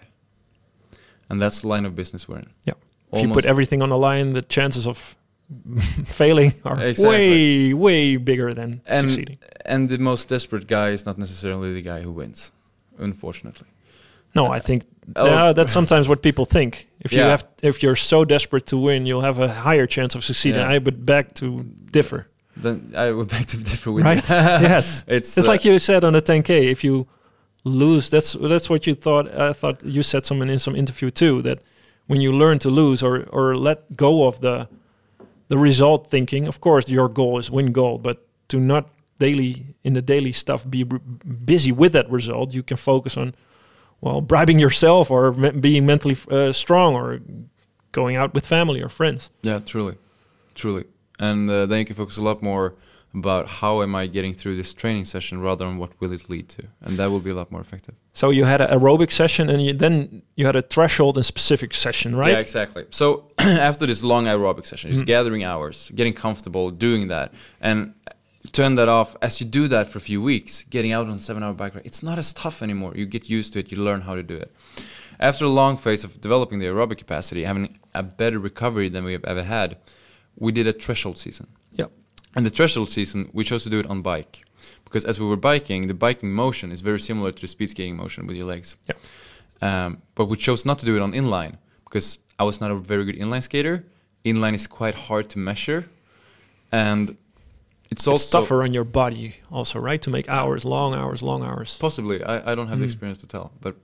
[1.29, 2.49] And that's the line of business we're in.
[2.65, 2.73] Yeah.
[3.13, 5.15] If you put everything on the line, the chances of
[6.05, 7.73] failing are Exactly.
[7.73, 9.37] way way bigger than And, succeeding.
[9.65, 12.51] and the most desperate guy is not necessarily the guy who wins,
[12.97, 13.67] unfortunately.
[14.33, 14.83] No, I think
[15.15, 15.25] Oh.
[15.25, 16.87] yeah, that's sometimes what people think.
[17.01, 20.23] If you have, if you're so desperate to win, you'll have a higher chance of
[20.23, 20.61] succeeding.
[20.61, 20.69] Yeah.
[20.75, 22.27] I would beg to differ.
[22.55, 24.29] Then I would beg to differ with Right?
[24.29, 24.35] you.
[24.69, 26.71] yes, It's, it's uh, like you said on the 10k.
[26.71, 27.07] If you
[27.63, 29.27] lose, that's that's what you thought.
[29.33, 31.59] I thought you said something in some interview too that
[32.07, 34.67] when you learn to lose or or let go of the
[35.47, 39.93] the result thinking, of course your goal is win gold, but to not daily in
[39.93, 40.83] the daily stuff be
[41.45, 43.33] busy with that result, you can focus on
[44.01, 47.19] well bribing yourself or me- being mentally uh, strong or
[47.91, 49.29] going out with family or friends.
[49.43, 49.95] Yeah, truly,
[50.55, 50.85] truly.
[51.19, 52.73] And uh, then you can focus a lot more
[53.13, 56.47] about how am I getting through this training session rather than what will it lead
[56.49, 57.95] to, and that will be a lot more effective.
[58.13, 61.73] So you had an aerobic session and you, then you had a threshold and specific
[61.73, 62.31] session, right?
[62.31, 62.85] Yeah, exactly.
[62.89, 65.07] So after this long aerobic session, it's mm.
[65.07, 67.93] gathering hours, getting comfortable doing that, and
[68.53, 69.15] turn that off.
[69.21, 71.85] As you do that for a few weeks, getting out on a seven-hour bike ride,
[71.85, 72.93] it's not as tough anymore.
[72.95, 73.71] You get used to it.
[73.71, 74.53] You learn how to do it.
[75.19, 79.11] After a long phase of developing the aerobic capacity, having a better recovery than we
[79.13, 79.77] have ever had,
[80.35, 81.47] we did a threshold season.
[81.71, 81.85] Yeah.
[82.35, 84.43] And the threshold season, we chose to do it on bike.
[84.85, 87.95] Because as we were biking, the biking motion is very similar to the speed skating
[87.97, 88.75] motion with your legs.
[88.87, 88.95] Yeah.
[89.85, 92.75] Um, but we chose not to do it on inline because I was not a
[92.75, 93.85] very good inline skater.
[94.25, 95.89] Inline is quite hard to measure.
[96.71, 97.17] And
[97.89, 100.01] it's also It's tougher on your body also, right?
[100.01, 101.77] To make hours, long hours, long hours.
[101.79, 102.23] Possibly.
[102.23, 102.91] I, I don't have the Mm.
[102.91, 103.75] experience to tell, but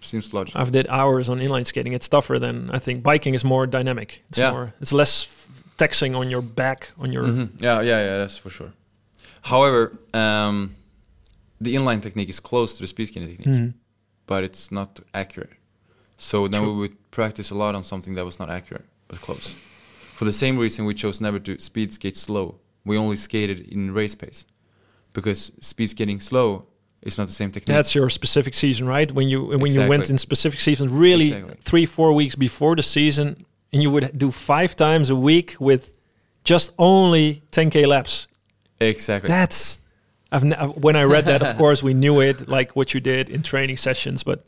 [0.00, 0.60] seems logical.
[0.60, 1.92] I've did hours on inline skating.
[1.92, 4.24] It's tougher than I think biking is more dynamic.
[4.30, 4.52] It's Yeah.
[4.52, 5.24] more it's less
[5.78, 7.48] taxing on your back, on your Mhm.
[7.60, 8.72] Yeah, yeah, yeah, that's for sure.
[9.42, 10.74] However, um,
[11.60, 13.56] the inline technique is close to the speed skating technique.
[13.56, 13.72] Mhm.
[14.26, 15.54] but it's not accurate.
[16.18, 16.72] So then True.
[16.74, 19.54] we would practice a lot on something that was not accurate, but close.
[20.16, 22.56] For the same reason, we chose never to speed skate slow.
[22.84, 24.44] We only skated in race pace
[25.14, 26.66] because speed skating slow
[27.00, 27.74] is not the same technique.
[27.74, 29.10] That's your specific season, right?
[29.10, 31.56] When you when you went in specific seasons, really Exactly.
[31.62, 35.92] three four weeks before the season, and you would do five times a week with
[36.44, 38.26] just only 10k laps.
[38.80, 39.28] exactly.
[39.28, 39.78] That's
[40.32, 42.94] I've n- I've- uh, when I read that, of course, we knew it, like what
[42.94, 44.44] you did in training sessions, but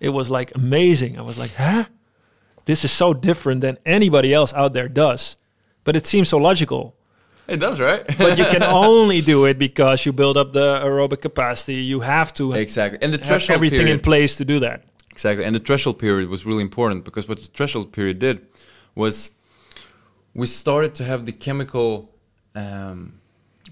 [0.00, 1.18] it was like amazing.
[1.18, 1.84] I was like, huh?
[2.64, 5.36] This is so different than anybody else out there does,
[5.84, 6.94] but it seems so logical.
[7.48, 8.04] It does, right?
[8.18, 11.76] but you can only do it because you build up the aerobic capacity.
[11.76, 12.98] You have to exactly.
[13.02, 14.82] And the have threshold everything period, in place to do that.
[15.12, 15.44] Exactly.
[15.44, 18.40] And the threshold period was really important because what the threshold period did
[18.96, 19.30] was
[20.34, 22.10] we started to have the chemical
[22.56, 23.20] um,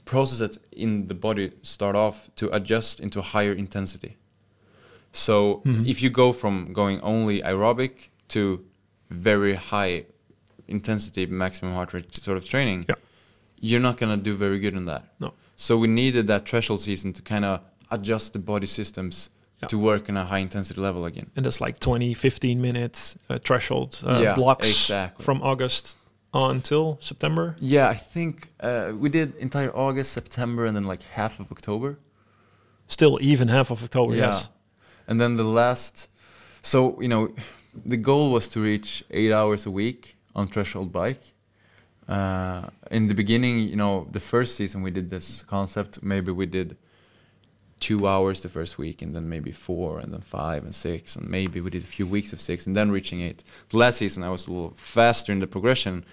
[0.05, 4.17] processes in the body start off to adjust into higher intensity.
[5.13, 5.87] So Mhm.
[5.87, 8.65] if you go from going only aerobic to
[9.11, 10.05] very high
[10.69, 12.97] intensity, maximum heart rate sort of training, Yeah.
[13.61, 15.15] you're not going to do very good in that.
[15.21, 15.33] No.
[15.57, 17.61] So we needed that threshold season to kind of
[17.91, 19.31] adjust the body systems
[19.63, 19.69] Yeah.
[19.69, 21.31] to work in a high intensity level again.
[21.37, 25.25] And it's like 20, 15 minutes uh, threshold uh, Yeah, blocks exactly.
[25.25, 25.97] from August
[26.33, 27.55] on till September.
[27.61, 31.99] Yeah, I think uh, we did entire August, September, and then like half of October.
[32.89, 34.15] Still, even half of October.
[34.17, 34.51] Yes.
[35.07, 36.09] And then the last,
[36.63, 37.29] so you know,
[37.87, 41.23] the goal was to reach eight hours a week on threshold bike.
[42.09, 46.03] Uh, in the beginning, you know, the first season we did this concept.
[46.03, 46.77] Maybe we did
[47.81, 51.29] two hours the first week, and then maybe four, and then five, and six, and
[51.29, 53.43] maybe we did a few weeks of six, and then reaching eight.
[53.71, 56.05] The last season, I was a little faster in the progression,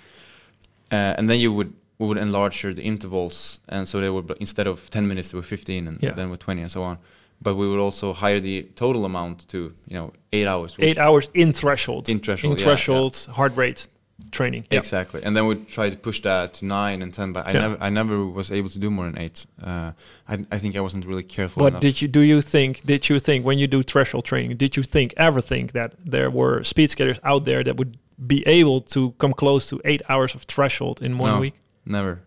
[0.92, 4.68] uh, and then you would we would enlarge the intervals, and so they would instead
[4.68, 6.12] of ten minutes, they were fifteen, and Yeah.
[6.12, 6.98] then with twenty, and so on.
[7.44, 9.58] But we would also higher the total amount to
[9.88, 10.76] you know eight hours.
[10.80, 12.10] Eight hours in threshold.
[12.10, 13.88] In threshold, In yeah, threshold heart rate
[14.32, 14.66] training.
[14.70, 14.80] Yeah.
[14.80, 17.34] Exactly, and then we try to push that to nine and ten.
[17.34, 17.62] But I Yeah.
[17.62, 19.46] never, I never was able to do more than eight.
[19.62, 19.92] Uh,
[20.28, 21.82] I, I think I wasn't really careful But enough.
[21.82, 24.84] did you do you think did you think when you do threshold training did you
[24.84, 27.98] think ever think that there were speed skaters out there that would
[28.28, 31.40] be able to come close to eight hours of threshold in one No.
[31.40, 31.56] week?
[31.86, 32.20] never.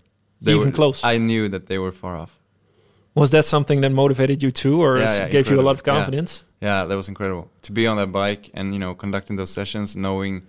[0.42, 1.02] They Even close?
[1.04, 2.38] I knew that they were far off.
[3.14, 5.70] Was that something that motivated you too, or Yeah, s- yeah, gave you a lot
[5.70, 6.00] of incredible.
[6.00, 6.04] Yeah.
[6.04, 6.44] confidence?
[6.60, 9.96] Yeah, that was incredible to be on that bike and you know conducting those sessions,
[9.96, 10.42] knowing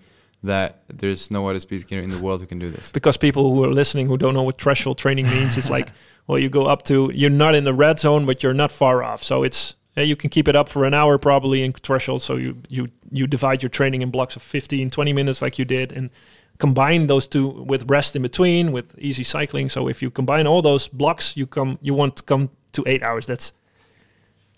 [0.45, 2.91] that there's no other speed skater in the world who can do this.
[2.91, 5.89] Because people who are listening who don't know what threshold training means, it's like,
[6.27, 9.03] well, you go up to you're not in the red zone, but you're not far
[9.03, 9.23] off.
[9.23, 12.21] So it's yeah, you can keep it up for an hour probably in threshold.
[12.21, 15.65] So you you you divide your training in blocks of 15, 20 minutes like you
[15.65, 16.09] did, and
[16.57, 19.69] combine those two with rest in between with easy cycling.
[19.69, 23.03] So if you combine all those blocks, you come you want to come to eight
[23.03, 23.25] hours.
[23.25, 23.53] That's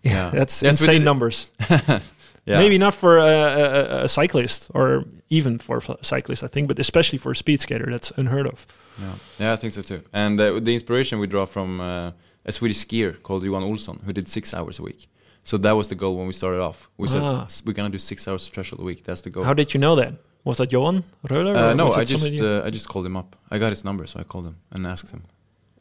[0.03, 0.29] Yeah.
[0.33, 1.51] that's we insane numbers.
[2.47, 2.59] Yeah.
[2.59, 6.79] Maybe not for a, a, a cyclist or even for a cyclist, I think, but
[6.79, 8.65] especially for a speed skater, that's unheard of.
[9.01, 10.01] Yeah, yeah, I think so too.
[10.13, 12.11] And uh, the inspiration we draw from uh,
[12.45, 15.09] a Swedish skier called Johan Olsson, who did six hours a week.
[15.43, 16.89] So that was the goal when we started off.
[16.97, 17.43] We said Ah.
[17.45, 19.03] "S- we're gonna do six hours of threshold a week.
[19.03, 19.43] That's the goal.
[19.43, 20.13] How did you know that?
[20.45, 21.55] Was that Johan Röjler?
[21.55, 23.35] uh, no, I just uh, I just called him up.
[23.51, 25.23] I got his number, so I called him and asked him.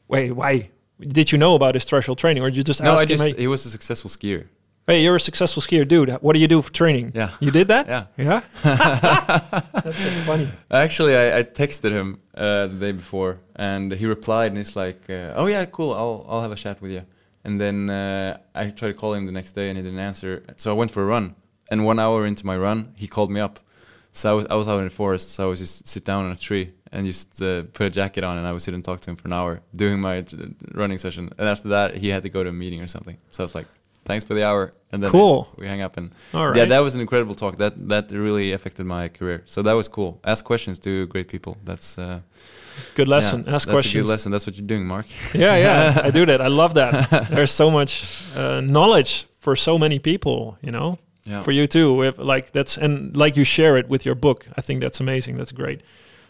[0.09, 0.71] Wait, why?
[1.01, 3.19] Did you know about his threshold training, or did you just no, ask I him?
[3.19, 4.47] just he was a successful skier.
[4.87, 6.11] Hey, you're a successful skier, dude.
[6.21, 7.13] What do you do for training?
[7.15, 7.31] Yeah.
[7.41, 7.89] you did that.
[7.89, 8.07] Yeah.
[8.17, 8.41] yeah.
[8.63, 10.49] That's so funny.
[10.71, 15.09] Actually, I, I texted him uh, the day before, and he replied, and he's like,
[15.11, 15.93] uh, "Oh yeah, cool.
[15.93, 17.03] I'll I'll have a chat with you."
[17.45, 20.43] And then uh, I tried to call him the next day, and he didn't answer.
[20.57, 21.35] So I went for a run,
[21.71, 23.61] and one hour into my run, he called me up.
[24.13, 26.25] So I was I was out in the forest, so I was just sit down
[26.25, 28.85] on a tree and just uh, put a jacket on, and I would sit and
[28.85, 30.25] talk to him for an hour doing my uh,
[30.73, 31.31] running session.
[31.39, 33.19] And after that, he had to go to a meeting or something.
[33.31, 33.67] So I was like,
[34.07, 35.47] "Thanks for the hour," and then Cool.
[35.59, 36.57] we hang up and All right.
[36.57, 37.57] yeah, that was an incredible talk.
[37.59, 39.43] That that really affected my career.
[39.47, 40.19] So that was cool.
[40.25, 41.57] Ask questions to great people.
[41.65, 42.21] That's uh,
[42.95, 43.45] good lesson.
[43.47, 43.95] yeah, Ask questions.
[44.05, 44.33] good lesson.
[44.33, 45.07] That's what you're doing, Mark.
[45.35, 46.41] yeah, yeah, I do that.
[46.41, 47.29] I love that.
[47.31, 50.99] There's so much uh, knowledge for so many people, you know.
[51.29, 51.43] Yeah.
[51.43, 54.47] For you too, if like that's and like you share it with your book.
[54.59, 55.37] I think that's amazing.
[55.39, 55.81] That's great.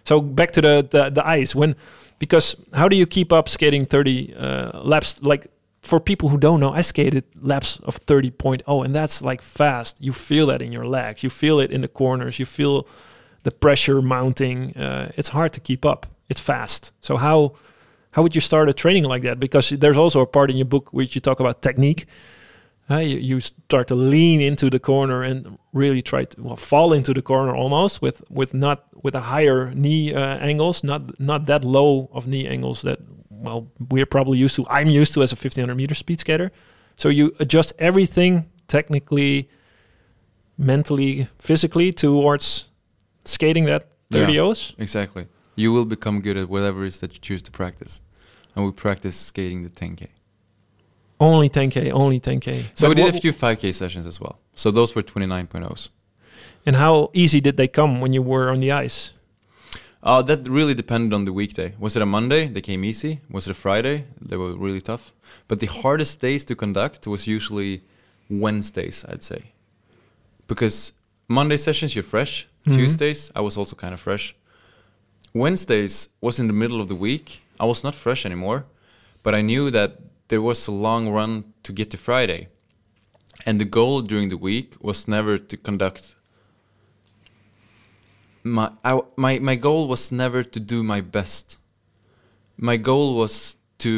[0.04, 1.74] So back to the the, the ice when
[2.18, 5.48] because how do you keep up skating 30 uh, laps like
[5.86, 10.00] for people who don't know I skated laps of 30.0 and that's like fast.
[10.00, 11.22] You feel that in your legs.
[11.22, 12.38] You feel it in the corners.
[12.38, 12.86] You feel
[13.44, 14.76] the pressure mounting.
[14.76, 16.06] Uh, it's hard to keep up.
[16.28, 16.92] It's fast.
[17.00, 17.54] So how
[18.10, 19.38] how would you start a training like that?
[19.38, 22.06] Because there's also a part in your book which you talk about technique.
[22.88, 26.92] Uh, you, you start to lean into the corner and really try to well, fall
[26.92, 31.46] into the corner almost with with not with a higher knee uh, angles not not
[31.46, 33.00] that low of knee angles that
[33.40, 36.50] well we're probably used to i'm used to as a 1500 meter speed skater
[36.96, 39.48] so you adjust everything technically
[40.58, 42.68] mentally physically towards
[43.24, 44.40] skating that 30 Yeah.
[44.42, 45.26] O's Exactly.
[45.56, 48.00] You will become good at whatever it is that you choose to practice.
[48.54, 50.08] And we practice skating the 10k.
[51.18, 54.38] only 10k only 10k So But we did a few 5k sessions as well.
[54.54, 55.88] So those were 29.0s.
[56.66, 59.12] and how easy did they come when you were on the ice
[60.06, 61.74] Uh, that really depended on the weekday.
[61.80, 62.46] Was it a Monday?
[62.46, 63.20] They came easy.
[63.28, 64.04] Was it a Friday?
[64.20, 65.12] They were really tough.
[65.48, 67.82] But the hardest days to conduct was usually
[68.30, 69.50] Wednesdays, I'd say.
[70.46, 70.92] Because
[71.26, 72.46] Monday sessions, you're fresh.
[72.66, 72.76] Mhm.
[72.76, 74.36] Tuesdays, I was also kind of fresh.
[75.34, 77.42] Wednesdays was in the middle of the week.
[77.58, 78.64] I was not fresh anymore,
[79.24, 79.98] but I knew that
[80.28, 82.46] there was a long run to get to Friday.
[83.44, 86.15] And the goal during the week was never to conduct
[88.54, 91.58] my I, my my goal was never to do my best.
[92.70, 93.92] My goal was to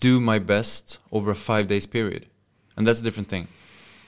[0.00, 2.26] do my best over a 5 days period.
[2.76, 3.48] And that's a different thing.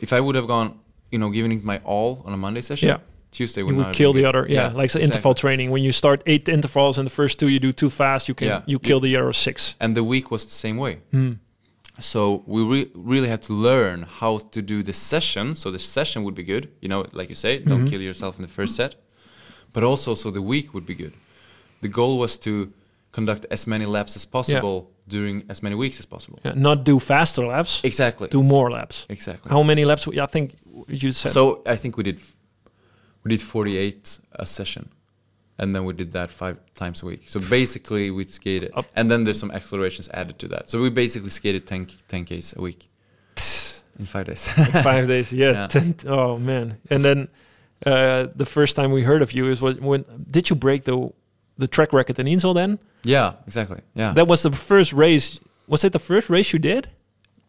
[0.01, 0.69] If I would have gone,
[1.11, 2.99] you know, giving it my all on a Monday session, Yeah.
[3.33, 4.29] Tuesday You would would not kill the good.
[4.37, 4.47] other.
[4.49, 5.03] Yeah, like so exactly.
[5.05, 5.71] interval training.
[5.75, 8.49] When you start eight intervals and the first two you do too fast, you can
[8.49, 8.63] Yeah.
[8.73, 9.75] you kill the other six.
[9.81, 10.95] and the week was the same way.
[11.13, 11.39] Mm.
[11.99, 15.55] So we re- really had to learn how to do the session.
[15.55, 17.91] So the session would be good, you know, like you say, don't Mhm.
[17.91, 18.95] kill yourself in the first set,
[19.77, 21.13] but also so the week would be good.
[21.83, 22.53] The goal was to
[23.13, 24.77] conduct as many laps as possible
[25.09, 26.39] during as many weeks as possible.
[26.45, 28.29] Yeah, not do faster laps, Exactly.
[28.29, 29.07] do more laps.
[29.09, 29.51] Exactly.
[29.51, 30.09] How many laps?
[30.09, 30.55] I think
[30.89, 31.33] you said.
[31.33, 31.43] So
[31.75, 32.19] I think we did
[33.25, 34.89] we did 48 a session,
[35.59, 37.23] and then we did that five times a week.
[37.29, 38.87] So basically, we skated, Up.
[38.97, 40.71] and then there's some accelerations added to that.
[40.71, 42.89] So we basically skated 10 10 k's a week
[43.99, 44.49] in five days.
[44.83, 45.33] five days.
[45.33, 45.57] Yes.
[45.59, 45.67] Yeah.
[45.69, 46.79] Ten, oh man.
[46.91, 47.29] And then
[47.85, 51.11] uh, the first time we heard of you is was when did you break the
[51.59, 52.55] the track record in Inzell?
[52.55, 53.81] Then yeah, exactly.
[53.95, 55.41] Yeah, that was the first race.
[55.69, 56.89] Was it the first race you did?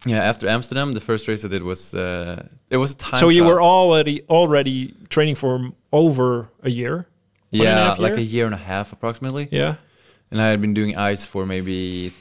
[0.05, 0.23] yeah.
[0.29, 3.19] After Amsterdam, the first race I did was uh, it was a time.
[3.19, 3.53] so you trial.
[3.55, 7.07] were already already training for over a year.
[7.51, 8.19] and a yeah, like year?
[8.19, 9.75] a year and a half approximately, Yeah.
[10.31, 12.11] and I had been doing ice for maybe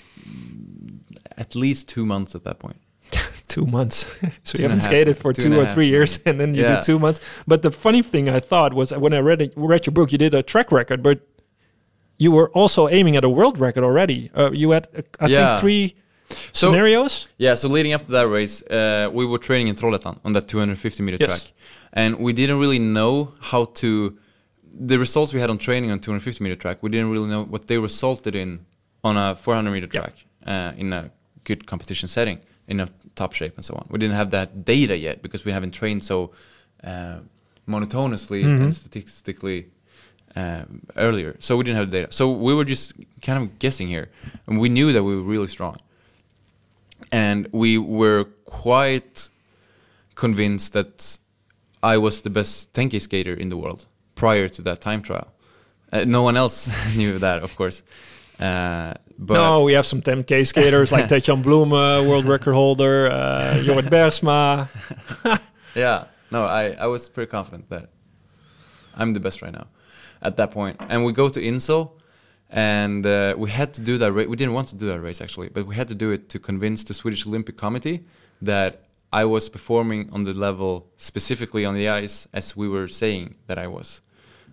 [1.36, 2.76] at least two months at that point.
[3.48, 3.96] two months.
[4.44, 6.54] so Two you haven't half, skated for two two, or half, three years, and then
[6.54, 6.74] you Yeah.
[6.76, 7.20] did two months.
[7.46, 10.18] But the funny thing I thought was when I read it, read your book, you
[10.18, 11.20] did a track record, but
[12.18, 14.30] you were also aiming at a world record already.
[14.36, 15.48] Uh, you had, uh, I Yeah.
[15.48, 15.94] think, three
[16.30, 17.28] So- scenarios.
[17.38, 20.48] Yeah, so leading up to that race, uh, we were training in Trollhättan on that
[20.48, 21.28] 250 meter Yes.
[21.44, 21.52] track,
[21.92, 24.16] and we didn't really know how to.
[24.78, 27.66] The results we had on training on 250 meter track, we didn't really know what
[27.66, 28.60] they resulted in
[29.02, 30.14] on a 400 meter track
[30.46, 31.10] uh, in a
[31.44, 32.38] good competition setting,
[32.68, 33.86] in a top shape and so on.
[33.90, 36.30] We didn't have that data yet because we haven't trained so
[36.84, 37.18] uh,
[37.66, 38.60] monotonously Mhm.
[38.62, 39.66] and statistically
[40.36, 41.34] um, earlier.
[41.38, 42.12] So we didn't have the data.
[42.12, 42.92] So we were just
[43.22, 44.08] kind of guessing here,
[44.46, 45.76] and we knew that we were really strong
[47.12, 49.30] and we were quite
[50.14, 51.18] convinced that
[51.82, 55.28] I was the best 10k skater in the world prior to that time trial.
[55.92, 57.82] Uh, no one else knew that, of course.
[58.40, 63.62] Uh, but no, we have some 10k skaters like Ted-Jan Bloemen, world record holder, uh,
[63.64, 64.68] Jorrit Bergsma.
[65.74, 67.90] yeah, no, I, I was pretty confident that
[68.94, 69.68] I'm the best right now
[70.22, 70.80] at that point.
[70.88, 71.92] And we go to Inzell,
[72.50, 74.28] and uh, we had to do that race.
[74.28, 76.38] We didn't want to do that race actually, but we had to do it to
[76.38, 78.04] convince the Swedish Olympic Committee
[78.42, 83.36] that I was performing on the level specifically on the ice as we were saying
[83.46, 84.02] that I was.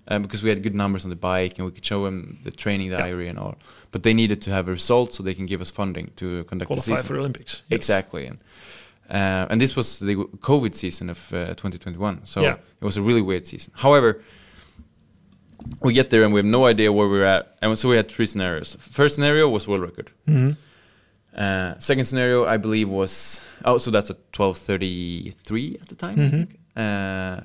[0.09, 2.51] Um, because we had good numbers on the bike and we could show them the
[2.51, 3.55] training diary and all.
[3.91, 6.69] But they needed to have a result so they can give us funding to conduct
[6.69, 7.07] the Qualify season.
[7.07, 7.61] for Olympics.
[7.69, 7.77] Yes.
[7.77, 8.37] Exactly, and
[9.09, 12.55] uh, and this was the COVID season of uh, 2021, so Yeah.
[12.81, 13.71] it was a really weird season.
[13.75, 14.21] However,
[15.81, 18.09] we get there and we have no idea where we're at, and so we had
[18.09, 18.75] three scenarios.
[18.79, 20.11] First scenario was world record.
[20.27, 20.57] Mhm.
[21.37, 26.23] Uh, second scenario, I believe, was oh, so that's a 12:33 at the time, I
[26.23, 26.31] Mhm.
[26.31, 26.49] think.
[26.75, 27.41] Uh,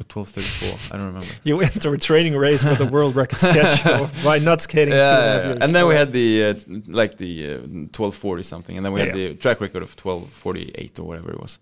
[0.00, 1.28] or 12:34, I don't remember.
[1.44, 5.10] You enter a training race with a world record schedule by not skating two and
[5.10, 5.58] a half yeah, years.
[5.62, 6.54] and then we had the uh,
[6.86, 10.98] like the uh, 1240 something, and then we Yeah, had the track record of 1248
[10.98, 11.58] or whatever it was.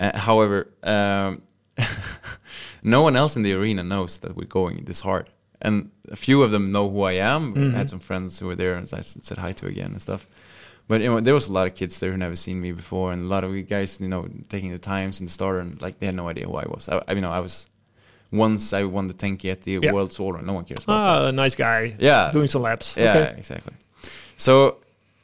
[0.00, 1.42] Uh, however, um,
[2.82, 5.30] no one else in the arena knows that we're going this hard,
[5.62, 7.54] and a few of them know who I am.
[7.54, 7.72] I Mhm.
[7.74, 10.26] had some friends who were there, and I said hi to again and stuff.
[10.88, 13.10] But you know, there was a lot of kids there who never seen me before,
[13.12, 15.98] and a lot of guys, you know, taking the times and the starter, and like
[15.98, 16.88] they had no idea who I was.
[16.88, 17.68] I, I you know, I was
[18.32, 19.92] once I won the 10k at the Yeah.
[19.92, 20.42] World Solar.
[20.42, 21.22] No one cares about that.
[21.24, 21.94] Ah, a nice guy.
[21.98, 22.30] Yeah.
[22.32, 22.96] Doing some laps.
[22.96, 23.34] Yeah, Okay.
[23.38, 23.74] exactly.
[24.36, 24.76] So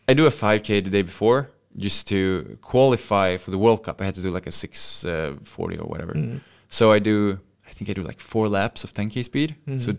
[0.08, 4.00] I do a 5K the day before just to qualify for the World Cup.
[4.00, 6.14] I had to do like a 640 or whatever.
[6.14, 6.40] Mhm.
[6.68, 7.38] So I do,
[7.68, 9.56] I think I do like four laps of 10K speed.
[9.66, 9.80] Mhm.
[9.80, 9.94] So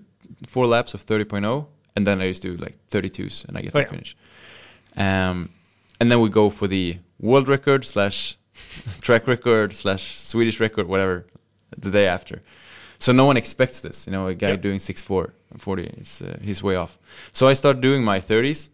[0.48, 3.80] four laps of 30.0, and then I just do like 32s and I get Oh,
[3.80, 3.90] to yeah.
[3.90, 4.16] finish.
[4.96, 5.50] Um,
[6.00, 8.38] and then we go for the world record slash
[9.02, 11.26] track record slash Swedish record, whatever,
[11.78, 12.42] the day after.
[13.04, 14.08] So no one expects this.
[14.08, 14.56] You know, a guy Yeah.
[14.68, 16.98] doing 6'4", 40, is, uh, he's way off.
[17.34, 18.70] So I start doing my 30s,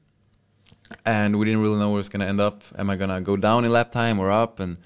[1.06, 2.64] and we didn't really know where it's going to end up.
[2.78, 4.60] Am I going to go down in lap time or up?
[4.60, 4.78] And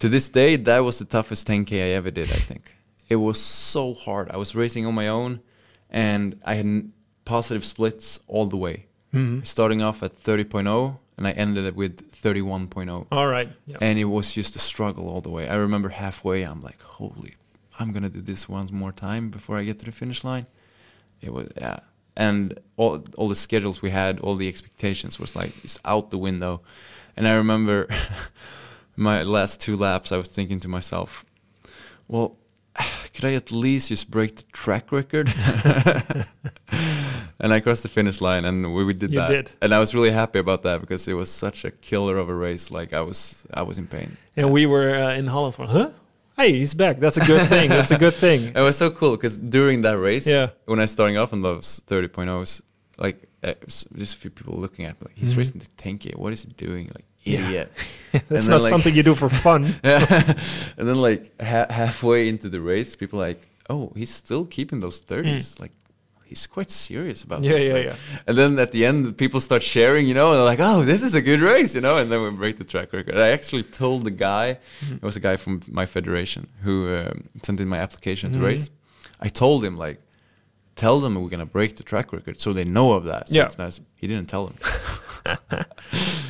[0.00, 2.74] to this day, that was the toughest 10K I ever did, I think.
[3.08, 4.30] It was so hard.
[4.30, 5.40] I was racing on my own,
[5.88, 6.90] and I had
[7.24, 8.86] positive splits all the way.
[9.14, 9.46] Mhm.
[9.46, 13.48] Starting off at 30.0, and I ended up with 31.0 All right.
[13.66, 13.78] Yeah.
[13.80, 15.48] and it was just a struggle all the way.
[15.48, 17.34] I remember halfway, I'm like, holy,
[17.78, 20.46] I'm gonna do this once more time before I get to the finish line.
[21.20, 21.80] It was, yeah,
[22.16, 26.18] and all all the schedules we had, all the expectations was like just out the
[26.18, 26.62] window.
[27.16, 27.88] And I remember
[28.96, 31.24] my last two laps, I was thinking to myself,
[32.08, 32.36] well,
[33.14, 35.32] could I at least just break the track record?
[37.38, 39.28] and I crossed the finish line, and we, we did You that.
[39.28, 39.50] did.
[39.62, 42.34] And I was really happy about that because it was such a killer of a
[42.34, 42.70] race.
[42.70, 44.16] Like I was, I was in pain.
[44.36, 45.90] And we were uh, in Holland for, huh?
[46.36, 46.98] Hey, he's back.
[47.00, 47.70] That's a good thing.
[47.70, 48.52] That's a good thing.
[48.56, 50.50] It was so cool because during that race, Yeah.
[50.66, 52.60] when I was starting off on those 30.0s,
[52.98, 53.54] like uh,
[53.96, 55.38] just a few people looking at me, like, he's Mhm.
[55.38, 56.14] racing the 10K.
[56.16, 56.90] What is he doing?
[56.94, 57.46] Like, Yeah.
[57.48, 57.72] idiot.
[58.12, 59.62] That's then, not like- something you do for fun.
[59.82, 64.80] and then, like, ha- halfway into the race, people are like, oh, he's still keeping
[64.80, 65.58] those 30s.
[65.60, 65.72] Like,
[66.28, 67.44] he's quite serious about Mm.
[67.44, 67.64] yeah, this.
[67.64, 67.96] yeah, like- yeah.
[68.26, 71.02] And then at the end, people start sharing, you know, and they're like, "Oh, this
[71.02, 71.96] is a good race," you know.
[71.98, 73.16] And then we break the track record.
[73.16, 74.94] I actually told the guy, Mm-hmm.
[74.96, 78.70] it was a guy from my federation who um, sent in my application to race.
[79.20, 79.98] I told him like,
[80.74, 83.46] "Tell them we're gonna break the track record, so they know of that." So Yeah.
[83.46, 83.80] it's nice.
[84.00, 84.56] He didn't tell them.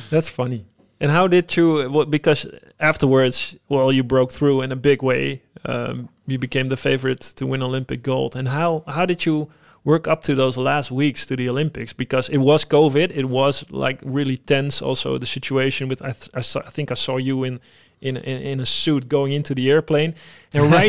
[0.09, 0.65] That's funny.
[0.99, 1.89] And how did you?
[1.91, 2.47] Well, because
[2.79, 5.41] afterwards, well, you broke through in a big way.
[5.65, 8.35] Um, you became the favorite to win Olympic gold.
[8.35, 9.49] And how how did you
[9.91, 11.93] work up to those last weeks to the Olympics?
[11.93, 13.09] Because it was COVID.
[13.15, 14.81] It was like really tense.
[14.81, 17.59] Also, the situation with I, th- I, saw, I think I saw you in.
[17.99, 20.13] In, in, in a suit going into the airplane
[20.53, 20.85] and right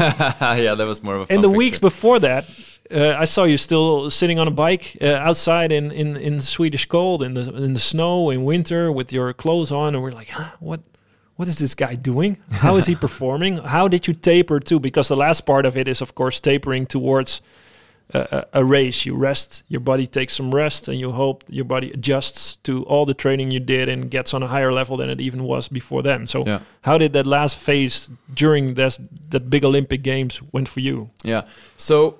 [0.63, 1.33] yeah, that was more of a.
[1.33, 1.57] in fun the picture.
[1.57, 2.45] weeks before that,
[2.91, 6.87] uh, I saw you still sitting on a bike uh, outside in, in, in Swedish
[6.87, 10.29] cold, in the in the snow, in winter, with your clothes on, and we're like,
[10.29, 10.81] huh, what
[11.37, 12.39] what is this guy doing?
[12.51, 13.59] How is he performing?
[13.59, 14.81] How did you taper too?
[14.81, 17.43] Because the last part of it is, of course, tapering towards
[18.15, 19.05] a, race.
[19.07, 23.05] You rest, your body takes some rest, and you hope your body adjusts to all
[23.07, 26.03] the training you did and gets on a higher level than it even was before
[26.03, 26.27] then.
[26.27, 26.61] So, Yeah.
[26.83, 28.99] how did that last phase during this
[29.31, 31.11] the big Olympic Games went for you?
[31.25, 31.43] Yeah.
[31.77, 32.19] So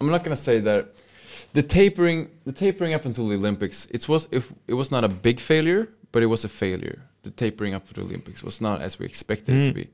[0.00, 0.86] I'm not gonna say that
[1.54, 5.08] the tapering, the tapering up until the Olympics, it was if it was not a
[5.08, 6.98] big failure, but it was a failure.
[7.22, 9.74] The tapering up to the Olympics was not as we expected it to Mm.
[9.74, 9.88] be.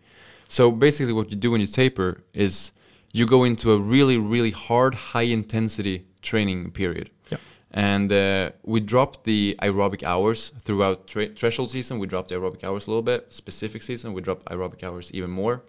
[0.49, 2.73] So basically, what you do when you taper is
[3.17, 7.09] you go into a really, really hard, high intensity training period.
[7.31, 7.39] Yeah.
[7.71, 11.99] And uh, we dropped the aerobic hours throughout tra- threshold season.
[11.99, 13.33] We dropped the aerobic hours a little bit.
[13.33, 15.63] Specific season, we dropped aerobic hours even more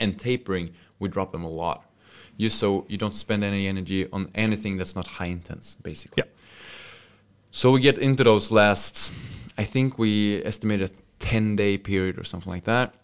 [0.00, 1.78] and tapering we drop them a lot
[2.38, 6.30] just so you don't spend any energy on anything that's not high intense basically Yeah.
[7.50, 9.12] so we get into those last
[9.56, 12.94] i think we estimated a 10 day period or something like that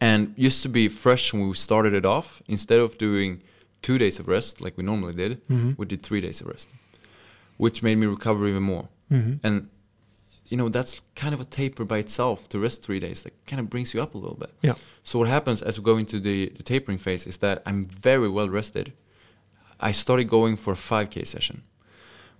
[0.00, 3.42] and used to be fresh when we started it off instead of doing
[3.82, 5.76] two days of rest like we normally did Mhm.
[5.78, 6.68] we did three days of rest
[7.56, 9.46] which made me recover even more Mm-hmm.
[9.46, 9.68] and
[10.50, 13.60] you know that's kind of a taper by itself to rest three days that kind
[13.60, 14.74] of brings you up a little bit Yeah.
[15.02, 18.28] so what happens as we go into the, the tapering phase is that i'm very
[18.28, 18.92] well rested
[19.80, 21.62] i started going for a 5k session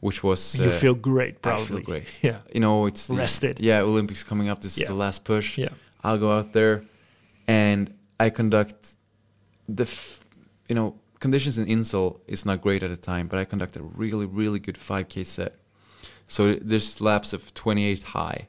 [0.00, 1.62] which was you uh, feel great, Probably.
[1.64, 2.38] I feel great Yeah.
[2.54, 3.60] you know it's the- Rested.
[3.60, 5.70] yeah olympics coming up this is the last push Yeah.
[6.04, 6.84] i'll go out there
[7.48, 8.90] and i conduct
[9.68, 10.20] the f-
[10.68, 13.82] you know conditions in Inzell is not great at the time but i conduct a
[13.82, 15.52] really really good 5k set
[16.28, 18.40] so there's laps of 28 high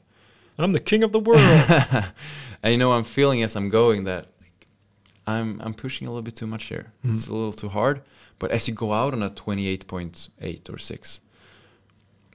[0.57, 1.41] And I'm the king of the world.
[2.63, 4.67] and you know i'm feeling as i'm going that like,
[5.25, 7.13] i'm i'm pushing a little bit too much here Mm-hmm.
[7.15, 8.01] it's a little too hard
[8.39, 11.21] but as you go out on a 28.8 or 6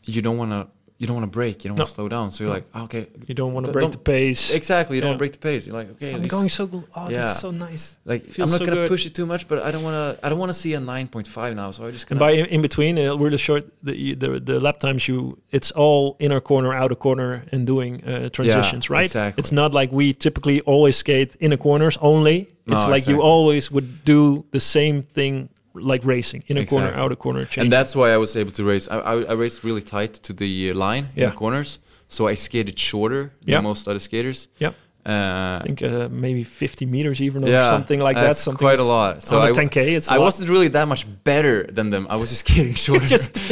[0.04, 0.62] you don't want to
[0.98, 2.58] you don't want to break you don't want to slow down so you're No.
[2.58, 4.42] like okay you don't want to Don't- break the pace.
[4.54, 6.84] exactly you don't want to break the pace you're like okay I'm going so good.
[6.94, 7.18] Oh, Yeah.
[7.18, 7.84] that's so nice.
[8.04, 8.88] like feels i'm not so gonna good.
[8.94, 10.80] push it too much but i don't want to i don't want to see a
[10.80, 14.28] 9.5 now so i just And by in, in between, uh, really short, the, the
[14.50, 15.18] the lap times you,
[15.56, 19.06] it's all inner corner, outer corner, and doing uh, transitions, right?
[19.10, 19.40] exactly.
[19.40, 22.38] It's not like we typically always skate inner corners only.
[22.66, 26.94] No, It's like you always would do the same thing like racing, inner corner, out
[26.96, 27.64] outer corner, change.
[27.64, 28.88] and that's why I was able to race.
[28.88, 32.34] I, I, I raced really tight to the uh, line in the corners, so I
[32.34, 33.56] skated shorter Yeah.
[33.56, 34.48] than most other skaters.
[34.58, 34.72] Yeah.
[35.06, 38.22] Uh, I think uh, maybe 50 meters even or Yeah, something like that.
[38.28, 39.22] that's Something quite a lot.
[39.22, 41.90] So on I a w- 10k, it's a I wasn't really that much better than
[41.90, 42.06] them.
[42.08, 43.06] I was just skating shorter.
[43.06, 43.34] just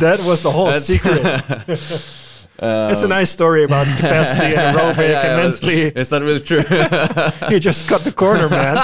[0.00, 1.24] that was the whole secret.
[2.58, 5.82] Um, It's a nice story about capacity and aerobic yeah, and yeah, mentally.
[6.00, 6.64] It's not really true.
[7.50, 8.76] You just cut the corner, man.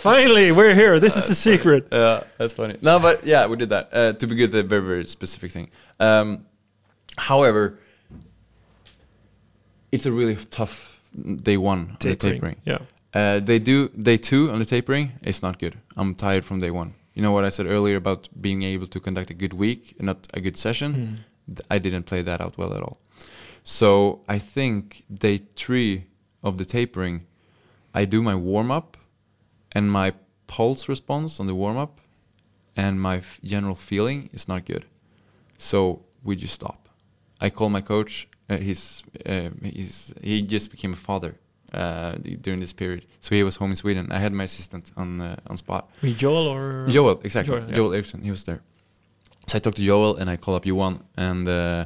[0.00, 0.98] Finally, we're here.
[0.98, 1.88] This is the secret.
[1.92, 2.76] Yeah, that's funny.
[2.80, 4.54] No, but yeah, we did that uh, to be good.
[4.54, 5.68] A very very specific thing.
[5.98, 6.46] Um,
[7.18, 7.78] however,
[9.92, 11.00] it's a really tough
[11.42, 12.56] day one on the tapering.
[12.64, 12.78] Yeah.
[13.12, 15.12] Uh, they do day two on the tapering.
[15.22, 15.76] It's not good.
[15.96, 16.94] I'm tired from day one.
[17.14, 20.06] You know what I said earlier about being able to conduct a good week and
[20.06, 20.94] not a good session.
[20.94, 21.56] Mm.
[21.56, 22.98] Th- I didn't play that out well at all.
[23.64, 26.06] So I think day three
[26.42, 27.26] of the tapering,
[27.92, 28.96] I do my warm up
[29.72, 30.12] and my
[30.46, 32.00] pulse response on the warm up,
[32.76, 34.84] and my f- general feeling is not good.
[35.58, 36.88] So we just stop.
[37.40, 38.28] I call my coach.
[38.48, 41.34] Uh, he's uh, he's he just became a father
[41.72, 44.10] uh, d- during this period, so he was home in Sweden.
[44.10, 45.88] I had my assistant on uh, on spot.
[46.02, 47.54] Me, Joel or Joel, exactly.
[47.56, 47.74] Joel, yeah.
[47.74, 48.60] Joel Eriksson, he was there.
[49.46, 51.84] So I talked to Joel and I call up Johan and uh,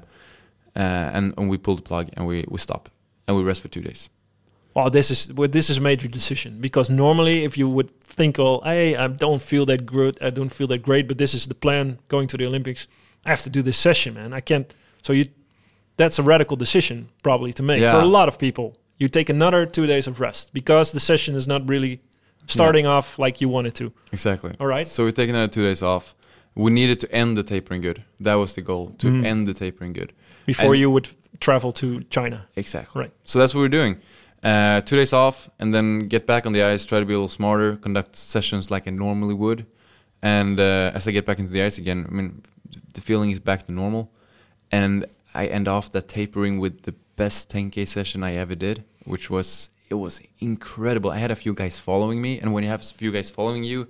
[0.77, 0.79] uh,
[1.17, 2.89] and, and we pull the plug and we, we stop
[3.27, 4.11] and we rest for two days.
[4.75, 8.39] Well, this is well, this is a major decision because normally, if you would think,
[8.39, 11.47] "Oh, hey, I don't feel that good, I don't feel that great," but this is
[11.47, 12.89] the plan going to the Olympics.
[13.25, 14.33] I have to do this session, man.
[14.33, 14.75] I can't.
[15.03, 15.27] So you,
[15.97, 18.77] that's a radical decision probably to make for a lot of people.
[18.99, 22.01] You take another two days of rest because the session is not really
[22.47, 23.93] starting off like you wanted to.
[24.13, 24.53] Exactly.
[24.61, 24.87] All right.
[24.87, 26.15] So we take another two days off.
[26.55, 28.03] We needed to end the tapering good.
[28.21, 29.25] That was the goal to Mhm.
[29.25, 30.13] end the tapering good.
[30.47, 31.09] Before And- you would
[31.41, 32.47] travel to China.
[32.55, 33.01] Exactly.
[33.03, 33.13] Right.
[33.25, 33.97] So that's what we're doing.
[34.45, 36.85] Uh, two days off, and then get back on the ice.
[36.85, 37.77] Try to be a little smarter.
[37.77, 39.65] Conduct sessions like I normally would.
[40.21, 42.43] And uh, as I get back into the ice again, I mean,
[42.93, 44.11] the feeling is back to normal.
[44.71, 49.31] And I end off that tapering with the best 10k session I ever did, which
[49.31, 51.11] was it was incredible.
[51.11, 53.65] I had a few guys following me, and when you have a few guys following
[53.65, 53.89] you,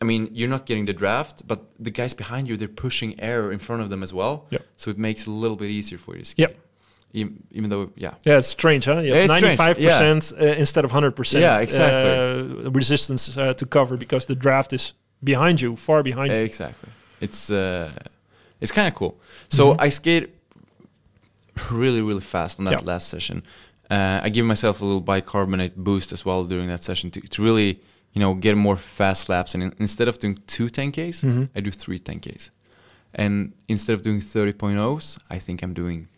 [0.00, 3.50] I mean, you're not getting the draft, but the guys behind you, they're pushing air
[3.50, 4.46] in front of them as well.
[4.50, 4.66] Yep.
[4.76, 6.38] So it makes it a little bit easier for you to skate.
[6.38, 6.58] Yep.
[7.18, 9.00] Even, though, yeah, Yeah, it's strange, huh?
[9.00, 11.40] Yeah, have it's ninety-five percent uh, instead of hundred percent.
[11.42, 12.66] Yeah, exactly.
[12.66, 14.92] Uh, resistance uh, to cover because the draft is
[15.22, 16.42] behind you, far behind you.
[16.44, 16.90] Exactly.
[17.20, 17.90] It's uh,
[18.60, 19.14] it's kind of cool.
[19.48, 19.86] So Mhm.
[19.86, 20.28] I skate
[21.70, 22.92] really really fast on that Yeah.
[22.92, 23.42] last session.
[23.90, 27.42] Uh, I give myself a little bicarbonate boost as well during that session to, to
[27.42, 27.80] really
[28.12, 29.54] you know get more fast laps.
[29.54, 31.48] And in, instead of doing two 10ks, Mhm.
[31.56, 32.50] I do three 10ks.
[33.14, 36.08] And instead of doing 30.0s, I think I'm doing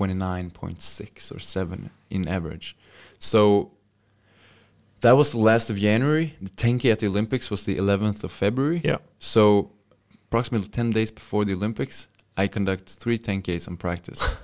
[0.00, 2.76] 29.6 or 7 in average.
[3.18, 3.72] So
[5.00, 6.34] that was the last of January.
[6.40, 8.80] The 10K at the Olympics was the 11th of February.
[8.84, 8.98] Yeah.
[9.18, 9.70] So
[10.28, 14.36] approximately 10 days before the Olympics, I conduct three 10Ks on practice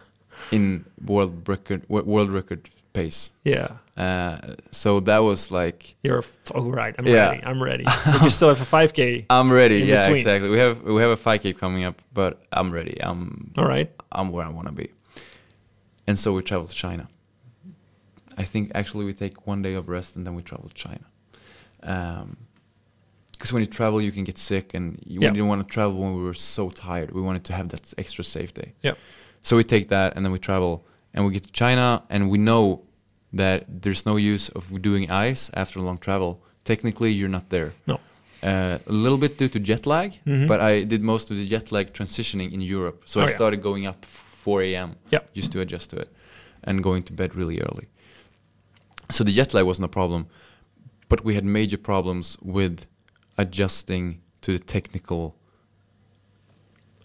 [0.50, 3.32] in world record world record pace.
[3.44, 4.38] Yeah, Uh,
[4.70, 6.94] so that was like you're f- oh right.
[6.98, 7.30] I'm Yeah.
[7.30, 7.42] ready.
[7.44, 7.84] I'm ready.
[7.84, 9.26] but you still have a five k.
[9.30, 9.78] I'm ready.
[9.80, 10.16] Yeah, between.
[10.16, 10.48] exactly.
[10.50, 12.96] We have we have a 5K coming up, but I'm ready.
[13.02, 13.90] I'm All right.
[14.12, 14.90] I'm where I want to be.
[16.06, 17.08] And so we travel to China.
[18.36, 21.04] I think actually we take one day of rest and then we travel to China.
[23.32, 25.30] Because when you travel, you can get sick, and you Yeah.
[25.30, 27.10] didn't want to travel when we were so tired.
[27.12, 28.72] We wanted to have that extra safe day.
[28.82, 28.94] Yeah.
[29.42, 32.38] So we take that and then we travel and we get to China, and we
[32.38, 32.82] know
[33.32, 36.42] that there's no use of doing ice after a long travel.
[36.64, 37.72] Technically, you're not there.
[37.86, 38.00] No.
[38.42, 40.46] Uh, a little bit due to jet lag, Mhm.
[40.48, 43.02] but I did most of the jet lag transitioning in Europe.
[43.06, 43.34] So Oh, I yeah.
[43.36, 44.04] started going up
[44.44, 44.96] 4 a.m.
[45.10, 45.20] Yeah.
[45.32, 46.08] just to adjust to it
[46.64, 47.86] and going to bed really early.
[49.10, 50.26] So the jet lag wasn't a problem,
[51.08, 52.86] but we had major problems with
[53.38, 55.34] adjusting to the technical.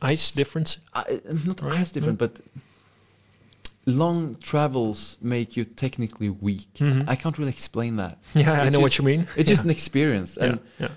[0.01, 0.79] Ice difference.
[0.93, 1.03] I,
[1.47, 2.33] not Right, as different, but
[3.85, 6.73] long travels make you technically weak.
[6.75, 7.07] Mhm.
[7.07, 8.17] I can't really explain that.
[8.35, 9.27] Yeah, I It's know what you mean.
[9.37, 10.87] It's just an experience, and yeah.
[10.87, 10.93] yeah,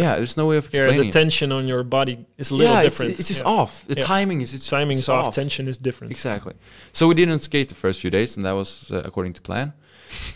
[0.00, 0.16] yeah.
[0.16, 1.02] there's no way of Here, explaining.
[1.02, 1.12] the it.
[1.12, 3.10] tension on your body is a little yeah, different.
[3.12, 3.60] It's, it's just Yeah.
[3.60, 3.84] off.
[3.86, 4.04] The Yeah.
[4.06, 5.34] timing is it's Timing is off.
[5.34, 6.10] Tension is different.
[6.12, 6.54] Exactly.
[6.92, 9.72] So we didn't skate the first few days, and that was uh, according to plan.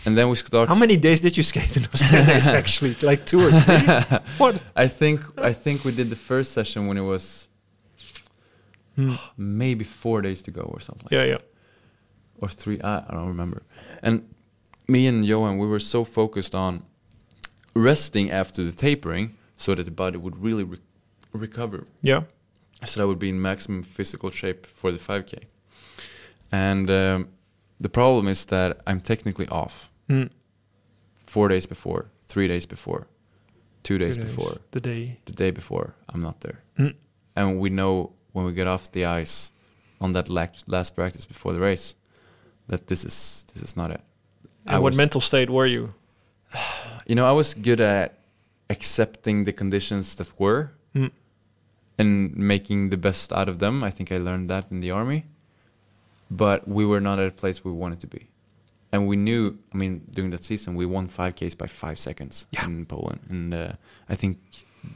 [0.06, 0.68] And then we started.
[0.68, 2.48] How many days did you skate in those ten days?
[2.62, 4.18] Actually, like two or three.
[4.38, 4.54] what?
[4.84, 7.48] I think I think we did the first session when it was
[8.96, 9.14] Hmm.
[9.36, 11.38] maybe four days to go or something, Yeah, yeah.
[12.40, 12.80] or three.
[12.80, 13.62] I, I don't remember.
[14.02, 14.22] And
[14.88, 16.82] me and Johan, we were so focused on
[17.74, 20.78] resting after the tapering, so that the body would really re-
[21.32, 22.22] recover, Yeah.
[22.84, 25.44] so that I would be in maximum physical shape for the 5K.
[26.52, 27.28] And um,
[27.80, 30.30] the problem is that I'm technically off Mm.
[31.26, 33.06] four days before, three days before,
[33.82, 35.18] two days Two before, The day.
[35.24, 35.94] the day before.
[36.08, 36.62] I'm not there.
[36.78, 36.94] Mm.
[37.34, 39.50] and we know when we get off the ice
[40.00, 41.94] on that last, last practice before the race
[42.68, 44.00] that this is this is not it.
[44.66, 45.88] And I what was- mental state were you?
[47.08, 48.18] You know, I was good at
[48.70, 51.10] accepting the conditions that were Mm.
[51.98, 53.84] and making the best out of them.
[53.84, 55.24] I think I learned that in the army.
[56.30, 58.26] But we were not at a place we wanted to be.
[58.92, 62.64] And we knew, I mean, during that season, we won 5Ks by five seconds Yeah.
[62.64, 63.20] in Poland.
[63.28, 63.72] And uh,
[64.08, 64.38] I think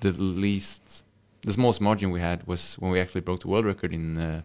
[0.01, 1.05] the least,
[1.43, 4.43] the smallest margin we had was when we actually broke the world record in, uh,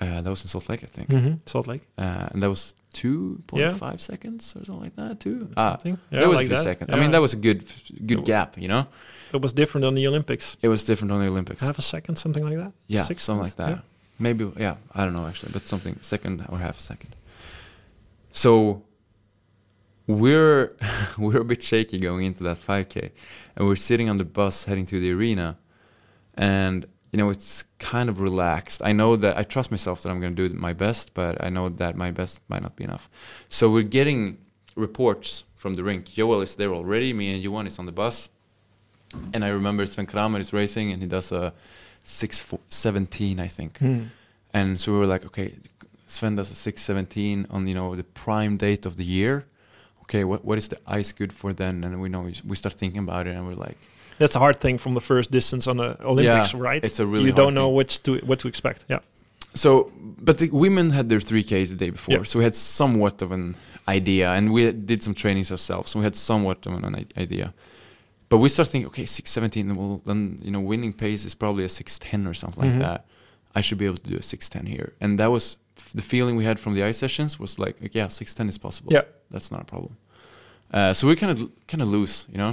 [0.00, 1.08] uh, that was in Salt Lake, I think.
[1.10, 1.34] Mm-hmm.
[1.46, 1.82] Salt Lake.
[1.98, 5.50] Uh, and that was 2.5 seconds or something like that, too.
[5.56, 5.98] Ah, Something.
[6.10, 6.62] that was like a few that.
[6.62, 6.90] seconds.
[6.92, 7.64] I mean, that was a good,
[8.06, 8.86] good It- gap, you know.
[9.32, 10.56] It was different on the Olympics.
[10.62, 11.60] It was different on the Olympics.
[11.62, 12.72] Half a second, something like that.
[12.86, 13.66] yeah, Six something like that.
[13.68, 13.84] seconds?
[14.18, 17.14] Maybe, yeah, I don't know actually, but something second or half a second.
[18.32, 18.82] So
[20.06, 20.70] we're
[21.18, 23.10] we're a bit shaky going into that 5K,
[23.56, 25.58] and we're sitting on the bus heading to the arena,
[26.34, 26.86] and
[27.16, 28.82] you know it's kind of relaxed.
[28.84, 31.48] I know that I trust myself that I'm going to do my best, but I
[31.48, 33.08] know that my best might not be enough.
[33.48, 34.36] So we're getting
[34.74, 36.04] reports from the rink.
[36.04, 37.14] Joel is there already.
[37.14, 38.28] Me and Johan is on the bus,
[39.32, 41.54] and I remember Sven Kramer is racing, and he does a
[42.02, 43.78] six fo- 17, I think.
[43.78, 44.02] Hmm.
[44.52, 45.54] And so we were like, okay,
[46.06, 49.46] Sven does a 617 on you know the prime date of the year.
[50.02, 51.82] Okay, what what is the ice good for then?
[51.82, 53.78] And we know we start thinking about it, and we're like,
[54.18, 56.82] That's a hard thing from the first distance on the Olympics, Yeah, right?
[56.84, 58.84] it's a really you don't know which to what to expect.
[58.88, 59.00] Yeah.
[59.54, 59.90] so.
[60.18, 62.24] But the women had their three Ks the day before, Yeah.
[62.24, 63.54] so we had somewhat of an
[63.86, 67.52] idea, and we did some trainings ourselves, so we had somewhat of an i- idea.
[68.28, 71.68] But we start thinking, okay, 617, well then you know winning pace is probably a
[71.68, 72.70] 610 or something Mhm.
[72.72, 73.00] like that.
[73.54, 75.56] I should be able to do a 610 here, and that was
[75.94, 78.92] the feeling we had from the ice sessions was like, like yeah, 610 is possible.
[78.92, 79.02] Yeah.
[79.30, 79.96] that's not a problem.
[80.72, 81.38] Uh, so we kind of
[81.68, 82.52] kind of loose, you know,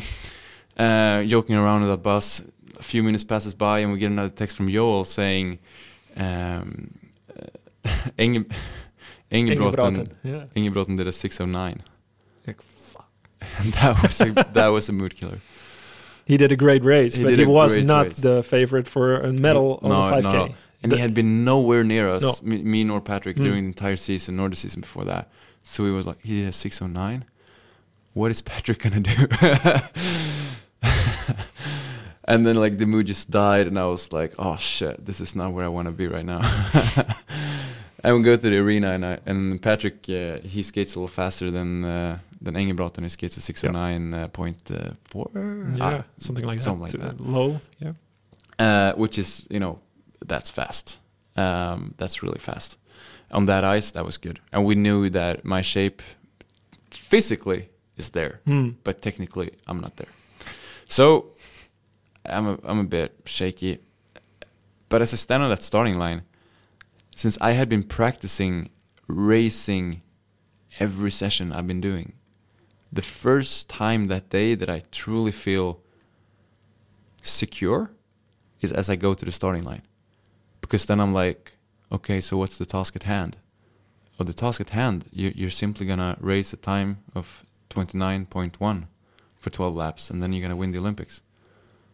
[0.77, 2.41] uh, joking around on that bus.
[2.79, 5.59] A few minutes passes by, and we get another text from Joel saying,
[6.17, 6.91] um,
[7.85, 8.45] uh, Inge,
[9.31, 10.45] Engebråten, Yeah.
[10.55, 11.81] Engebråten did a 609.
[12.47, 12.59] Like,
[13.59, 15.39] And that was a, that was a mood killer.
[16.25, 18.17] He did a great race, He but he was not race.
[18.17, 20.33] the favorite for a medal on No, the 5K.
[20.33, 20.55] no.
[20.81, 22.33] And The- he had been nowhere near us, No.
[22.49, 23.43] me, me nor Patrick, Mm.
[23.43, 25.29] during the entire season nor the season before that.
[25.63, 27.23] So he was like, he did a 609.
[28.13, 29.11] What is Patrick gonna do?
[32.25, 35.35] and then like the mood just died, and I was like, oh shit, this is
[35.35, 36.41] not where I want to be right now.
[38.03, 41.07] and we go to the arena, and I, and Patrick uh, he skates a little
[41.07, 45.29] faster than uh, than Engebråten, and he skates a 609 uh, point uh, four.
[45.33, 47.03] yeah, Ah, something like something that.
[47.03, 47.59] like to- Low.
[47.79, 47.93] Yeah.
[48.59, 49.79] uh, which is you know
[50.27, 50.99] that's fast.
[51.35, 52.77] Um, that's really fast.
[53.31, 56.01] On that ice, that was good, and we knew that my shape
[56.91, 58.69] physically is there, Hmm.
[58.83, 60.09] but technically I'm not there.
[60.87, 61.25] So
[62.25, 63.79] I'm a, I'm a bit shaky.
[64.89, 66.23] But as I stand on that starting line,
[67.15, 68.69] since I had been practicing
[69.07, 70.01] racing
[70.79, 72.13] every session I've been doing,
[72.91, 75.79] the first time that day that I truly feel
[77.21, 77.91] secure
[78.61, 79.81] is as I go to the starting line.
[80.61, 81.53] Because then I'm like,
[81.91, 83.37] okay, so what's the task at hand?
[84.19, 88.87] Oh, the task at hand, you- you're simply gonna race a time of 29.1
[89.37, 91.21] for 12 laps, and then you're gonna win the Olympics.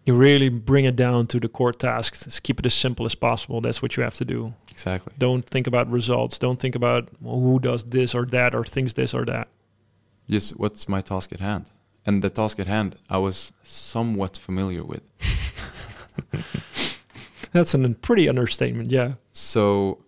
[0.10, 2.24] You really bring it down to the core task.
[2.24, 3.62] Just keep it as simple as possible.
[3.62, 4.56] That's what you have to do.
[4.72, 5.14] Exactly.
[5.20, 6.40] Don't think about results.
[6.40, 9.50] Don't think about well, who does this or that or thinks this or that.
[10.28, 11.70] Just what's my task at hand?
[12.08, 15.04] And the task at hand, I was somewhat familiar with.
[17.52, 18.90] That's a pretty understatement.
[18.90, 19.14] Yeah.
[19.34, 20.04] So,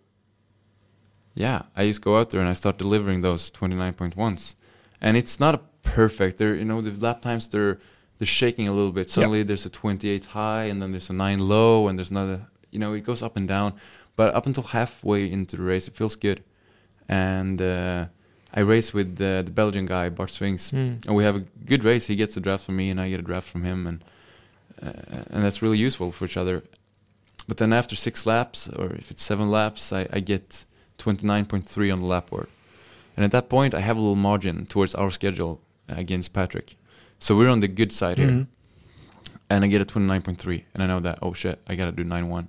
[1.36, 4.56] yeah, I just go out there and I start delivering those 29.1s.
[5.00, 6.40] And it's not a perfect.
[6.40, 7.78] They're, you know, the lap times, they're,
[8.22, 9.10] they're shaking a little bit.
[9.10, 12.78] Suddenly there's a 28 high and then there's a 9 low and there's another, you
[12.78, 13.74] know, it goes up and down.
[14.16, 16.44] But up until halfway into the race, it feels good.
[17.10, 18.06] And uh,
[18.54, 20.70] I race with uh, the Belgian guy, Bart Swings.
[20.70, 20.98] Hmm.
[21.08, 22.06] and we have a good race.
[22.06, 24.04] He gets a draft from me, and I get a draft from him, and
[24.84, 26.62] uh, and that's really useful for each other.
[27.48, 30.66] But then after six laps, or if it's seven laps, I, I get
[31.00, 32.50] 29.3 on the lap board,
[33.16, 36.76] and at that point, I have a little margin towards our schedule against Patrick,
[37.22, 38.48] so we're on the good side here, Mhm.
[39.50, 42.48] and I get a 29.3, and I know that oh shit, I gotta do 9.1,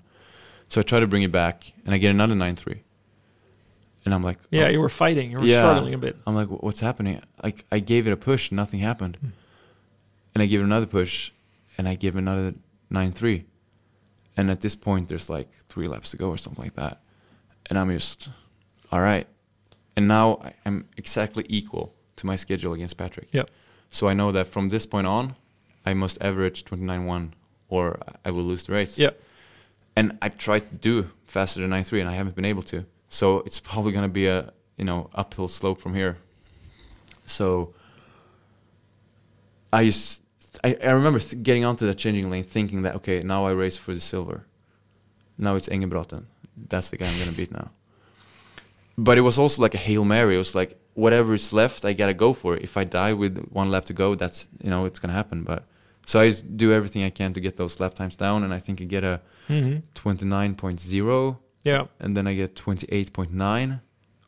[0.68, 2.80] so I try to bring it back, and I get another 9.3,
[4.04, 4.68] and I'm like Yeah, oh.
[4.70, 5.30] you were fighting.
[5.30, 5.58] You were Yeah.
[5.58, 6.16] struggling a bit.
[6.26, 7.20] I'm like, what's happening?
[7.42, 9.16] I, I gave it a push, nothing happened.
[9.20, 9.28] Hmm.
[10.34, 11.30] And I gave it another push,
[11.76, 12.54] and I give another
[12.90, 13.44] 9 3.
[14.36, 17.02] And at this point, there's like three laps to go or something like that.
[17.66, 18.30] And I'm just,
[18.90, 19.26] all right.
[19.94, 23.28] And now I'm exactly equal to my schedule against Patrick.
[23.32, 23.50] Yep.
[23.92, 25.36] So I know that from this point on,
[25.84, 27.34] I must average 29 1
[27.68, 28.98] or I will lose the race.
[28.98, 29.10] Yeah.
[29.94, 32.86] And I've tried to do faster than 9 3, and I haven't been able to.
[33.10, 36.16] So it's probably going to be a you know uphill slope from here.
[37.26, 37.74] So
[39.70, 40.22] I just
[40.64, 43.76] I, I remember th- getting onto that changing lane, thinking that okay, now I race
[43.76, 44.46] for the silver.
[45.36, 46.24] Now it's Engebråten.
[46.56, 47.70] That's the guy I'm gonna beat now.
[48.96, 50.34] But it was also like a hail mary.
[50.34, 52.62] It was like whatever is left, I gotta go for it.
[52.62, 55.42] If I die with one lap to go, that's you know it's gonna happen.
[55.44, 55.64] But
[56.06, 58.80] so I do everything I can to get those lap times down, and I think
[58.80, 61.86] I get a hmm 29.0 Yeah.
[62.00, 63.80] and then I get 28.9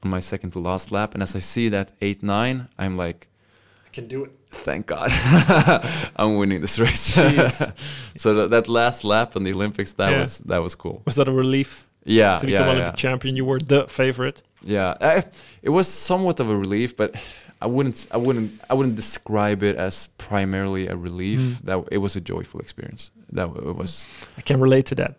[0.03, 1.15] on my second to last lap.
[1.15, 3.29] And as I see that 8 9, I'm like,
[3.87, 4.31] I can do it.
[4.49, 5.11] thank God,
[6.17, 7.17] I'm winning this race.
[8.17, 10.21] So that, that last lap on the Olympics, that Yeah.
[10.21, 11.03] was that was cool.
[11.05, 12.73] Was that a relief Yeah, to become yeah.
[12.73, 13.37] Olympic champion?
[13.37, 14.43] You were the favorite.
[14.63, 14.95] yeah.
[15.01, 15.25] I,
[15.63, 17.15] it was somewhat of a relief, but
[17.61, 21.41] I wouldn't I wouldn't I wouldn't describe it as primarily a relief.
[21.41, 21.61] Mm.
[21.63, 23.11] That it was a joyful experience.
[23.33, 24.07] That it was.
[24.37, 25.17] I can relate to that.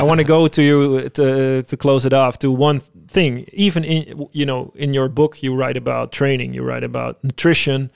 [0.00, 3.46] I want to go to you to to close it off to one thing.
[3.52, 7.90] Even in you know in your book you write about training, you write about nutrition.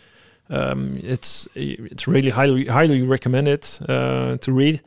[0.49, 4.80] Um, it's it's really highly highly recommended uh, to read.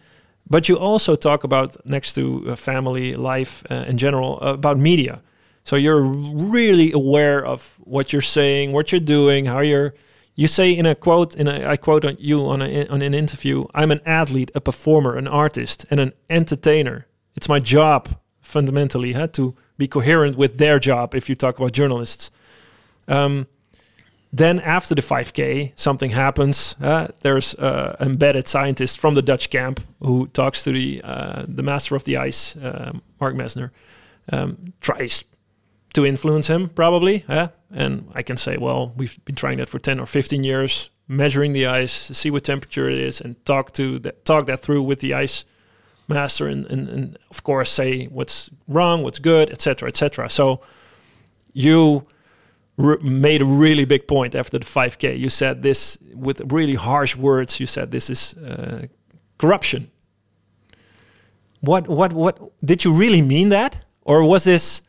[0.53, 5.19] But you also talk about next to uh, family life uh, in general about media.
[5.63, 9.95] So you're really aware of what you're saying, what you're doing, how you're.
[10.35, 13.15] You say in a quote, in a, I quote on you on, a, on an
[13.15, 17.07] interview, I'm an athlete, a performer, an artist, and an entertainer.
[17.35, 21.71] It's my job, fundamentally, huh, to be coherent with their job if you talk about
[21.71, 22.29] journalists.
[23.07, 23.47] Um,
[24.35, 26.75] then after the 5K, something happens.
[26.81, 31.61] Uh, there's an embedded scientist from the Dutch camp who talks to the uh, the
[31.61, 33.71] master of the ice, uh, Mark Messer,
[34.31, 35.23] um, tries
[35.93, 37.23] to influence him probably.
[37.29, 40.89] Uh, and I can say, well, we've been trying that for 10 or 15 years,
[41.07, 44.81] measuring the ice, see what temperature it is, and talk to that, talk that through
[44.81, 45.45] with the ice
[46.07, 50.27] master, and, and, and of course say what's wrong, what's good, etc., etc.
[50.27, 50.61] So
[51.53, 52.07] you
[52.77, 55.17] made a really big point after the 5K.
[55.17, 57.59] You said this with really harsh words.
[57.59, 58.87] You said this is uh,
[59.37, 59.91] corruption.
[61.61, 64.81] What what what did you really mean that, or was this?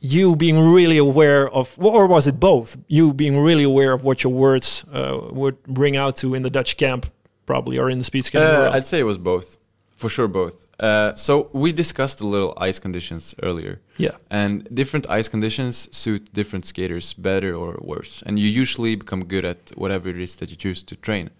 [0.00, 2.76] you being really aware of, or was it both?
[2.86, 6.50] You being really aware of what your words uh, would bring out to in the
[6.50, 7.06] Dutch camp,
[7.44, 8.70] probably, or in the speed skating Uh.
[8.72, 9.58] I'd say it was both,
[9.96, 10.65] for sure both.
[10.78, 16.32] Uh, so we discussed a little ice conditions earlier, yeah, and different ice conditions suit
[16.34, 20.50] different skaters better or worse, and you usually become good at whatever it is that
[20.50, 21.30] you choose to train.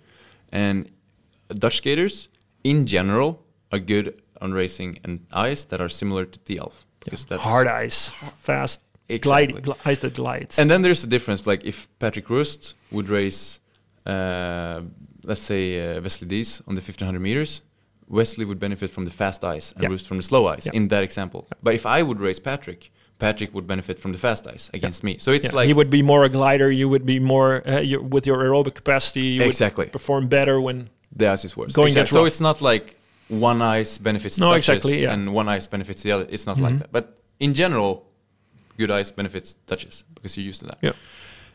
[0.52, 0.88] And
[1.48, 2.28] Dutch skaters,
[2.64, 7.42] in general, are good on racing and ice that are similar to Thialf because that's
[7.42, 8.08] hard ice,
[8.38, 9.60] fast, Exactly.
[9.60, 10.58] glide, gl- ice that glides.
[10.58, 11.46] And then there's a difference.
[11.46, 13.60] Like if Patrick Roest would race,
[14.06, 14.80] uh,
[15.24, 17.60] let's say uh, Wesley Dijs on the 1500 meters,
[18.08, 19.90] Wesley would benefit from the fast ice and Yeah.
[19.90, 20.76] Roest from the slow ice Yeah.
[20.78, 21.46] in that example.
[21.62, 25.16] But if I would race Patrick, Patrick would benefit from the fast ice against me.
[25.18, 26.70] So it's Yeah, like he would be more a glider.
[26.70, 29.26] You would be more uh, you with your aerobic capacity.
[29.36, 29.84] You Exactly.
[29.84, 30.88] would perform better when.
[31.18, 31.72] the ice is worse.
[31.72, 32.14] Going Exactly.
[32.18, 32.86] So it's not like
[33.28, 35.12] one ice benefits No, Dutchies exactly, yeah.
[35.14, 36.26] and one ice benefits the other.
[36.28, 36.62] It's not Mhm.
[36.66, 36.92] like that.
[36.92, 37.04] But
[37.40, 37.92] in general,
[38.76, 40.78] good ice benefits Dutchies because you're used to that.
[40.82, 40.92] Yeah.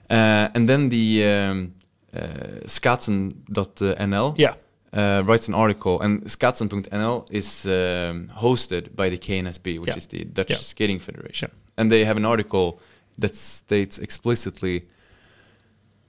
[0.10, 1.74] Uh, and then the um,
[2.16, 4.54] uh, Schaatsen.nl Yeah,
[4.94, 9.98] uh, writes an article, and Schaatsen.nl is um, hosted by the KNSB, which Yeah.
[9.98, 10.58] is the Dutch Yeah.
[10.58, 12.80] Skating Federation, and they have an article
[13.18, 14.84] that states explicitly.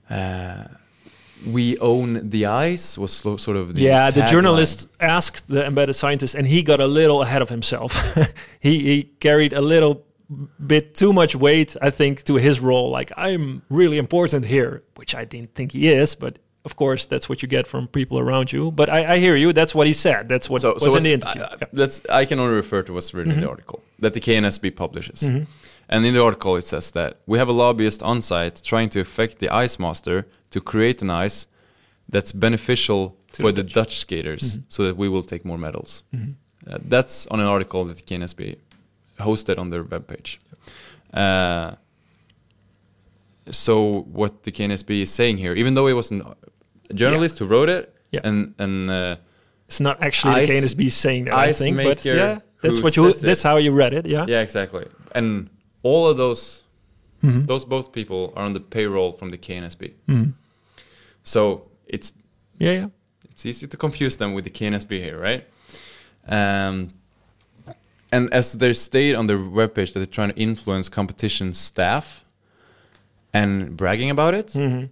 [0.09, 0.63] Uh,
[1.45, 4.11] we own the ice was sort of the yeah.
[4.11, 7.91] The journalist asked the embedded scientist, and he got a little ahead of himself.
[8.59, 10.05] he he carried a little
[10.65, 12.89] bit too much weight, I think, to his role.
[12.99, 16.39] Like I'm really important here, which I didn't think he is, but.
[16.65, 18.71] Of course, that's what you get from people around you.
[18.71, 19.51] But I, I hear you.
[19.53, 20.29] That's what he said.
[20.29, 21.41] That's what So, was so in the interview.
[21.41, 21.57] I, I- Yeah.
[21.67, 21.77] Mm-hmm.
[21.77, 25.21] that's I can only refer to what's written in the article that the KNSB publishes.
[25.23, 25.45] Mhm.
[25.89, 28.99] And in the article, it says that we have a lobbyist on site trying to
[28.99, 31.47] affect the ice master to create an ice
[32.13, 34.63] that's beneficial To for the the Dutch, skaters Mhm.
[34.69, 36.03] so that we will take more medals.
[36.15, 36.33] Mhm.
[36.69, 38.55] Uh, that's on an article that the KNSB
[39.19, 40.37] hosted on their webpage.
[41.13, 41.71] Uh,
[43.51, 46.11] so what the KNSB is saying here, even though it was
[46.93, 48.21] journalist who wrote it, Yeah.
[48.23, 49.15] and and uh,
[49.67, 50.55] It's not actually Ice- the
[50.85, 53.03] KNSB saying that, I think, but yeah, that's what you.
[53.11, 53.27] says it.
[53.27, 54.05] That's how you read it.
[54.05, 54.25] Yeah.
[54.27, 55.49] yeah, exactly, and
[55.83, 56.61] all of those
[57.23, 57.47] Mhm.
[57.47, 59.93] those both people are on the payroll from the KNSB.
[60.07, 60.33] Mhm.
[61.23, 62.13] So it's
[62.59, 62.87] Yeah, yeah.
[63.31, 65.43] it's easy to confuse them with the KNSB here, right?
[66.27, 66.89] Um,
[68.11, 72.23] and as they state on their webpage that they're trying to influence competition staff
[73.33, 74.89] and bragging about it, Mhm.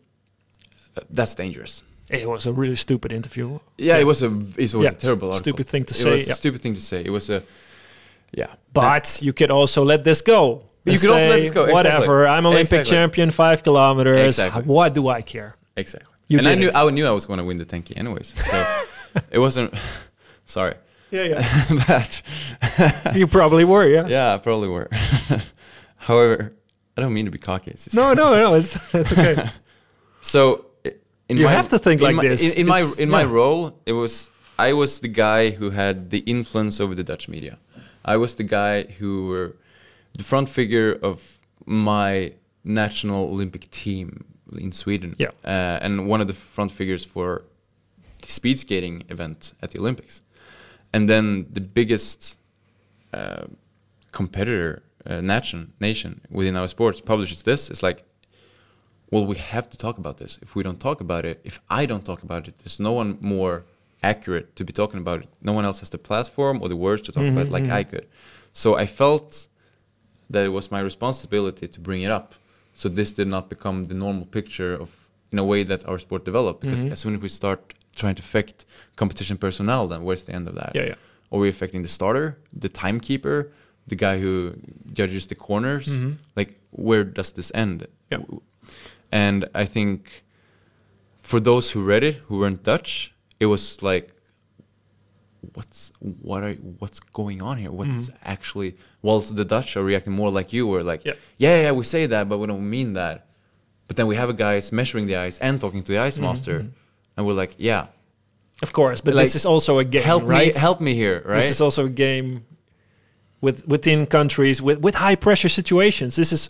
[1.09, 1.83] That's dangerous.
[2.09, 3.59] It was a really stupid interview.
[3.77, 4.25] Yeah, it was a
[4.57, 5.39] it was Yeah, a terrible article.
[5.53, 6.33] stupid thing to it say, was yeah.
[6.33, 7.01] a stupid thing to say.
[7.05, 7.41] It was a
[8.33, 8.47] yeah.
[8.73, 10.63] But you could also let this go.
[10.85, 11.73] You could also let this go, exactly.
[11.73, 12.27] Whatever.
[12.27, 12.91] I'm Olympic Exactly.
[12.91, 14.39] champion, five kilometers.
[14.39, 14.63] Exactly.
[14.63, 15.55] What do I care?
[15.75, 16.09] Exactly.
[16.27, 16.75] You and I knew it.
[16.75, 18.33] I knew I was going to win the 10k anyways.
[18.43, 18.57] So
[19.31, 19.73] it wasn't.
[20.45, 20.75] Sorry,
[21.11, 21.83] Yeah, yeah.
[21.87, 22.21] but
[23.15, 23.87] you probably were.
[23.87, 24.07] Yeah.
[24.07, 24.89] yeah, I probably were.
[25.97, 26.53] However,
[26.97, 27.71] I don't mean to be cocky.
[27.71, 28.55] It's just No, no, no.
[28.55, 29.45] It's it's okay.
[30.21, 30.65] So
[31.31, 32.41] in You my, have to think in like my, this.
[32.55, 34.13] In, in my in my role, it was
[34.59, 37.57] I was the guy who had the influence over the Dutch media.
[38.13, 39.55] I was the guy who were
[40.19, 44.07] the front figure of my national Olympic team
[44.65, 45.15] in Sweden.
[45.17, 45.31] Yeah.
[45.53, 47.45] Uh, and one of the front figures for
[48.21, 50.21] the speed skating event at the Olympics.
[50.93, 52.37] And then the biggest
[53.13, 53.45] uh,
[54.11, 57.69] competitor uh, nation nation within our sports publishes this.
[57.71, 58.03] It's like
[59.11, 60.39] well, we have to talk about this.
[60.41, 63.17] If we don't talk about it, if I don't talk about it, there's no one
[63.21, 63.65] more
[64.01, 65.29] accurate to be talking about it.
[65.41, 67.63] No one else has the platform or the words to talk about it mm-hmm, like
[67.63, 67.73] mm-hmm.
[67.73, 68.07] I could.
[68.53, 69.47] So I felt
[70.29, 72.35] that it was my responsibility to bring it up.
[72.73, 74.95] So this did not become the normal picture of
[75.31, 76.61] in a way that our sport developed.
[76.61, 76.93] Because mm-hmm.
[76.93, 80.55] as soon as we start trying to affect competition personnel, then where's the end of
[80.55, 80.71] that?
[80.73, 80.95] Yeah, yeah.
[81.31, 83.51] Are we affecting the starter, the timekeeper,
[83.87, 84.55] the guy who
[84.93, 85.97] judges the corners?
[86.35, 87.87] Like, where does this end?
[88.09, 88.19] Yeah.
[89.11, 90.23] And I think
[91.21, 94.13] for those who read it, who weren't Dutch, it was like,
[95.53, 97.71] what's what are what's going on here?
[97.71, 98.15] What's mm-hmm.
[98.23, 98.77] actually?
[99.01, 101.13] Well, the Dutch are reacting more like you were, like, Yeah.
[101.37, 103.27] yeah, yeah, we say that, but we don't mean that.
[103.87, 106.25] But then we have a guy measuring the ice and talking to the ice mm-hmm.
[106.25, 106.65] master,
[107.17, 107.87] and we're like, yeah,
[108.61, 110.53] Of course, but Like, this is also a game, help right?
[110.53, 111.41] me, help me here, right?
[111.41, 112.45] This is also a game
[113.41, 116.15] with within countries with with high pressure situations.
[116.15, 116.49] This is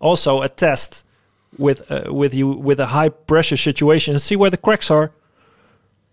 [0.00, 1.04] also a test
[1.58, 5.12] with uh, with you with a high pressure situation and see where the cracks are.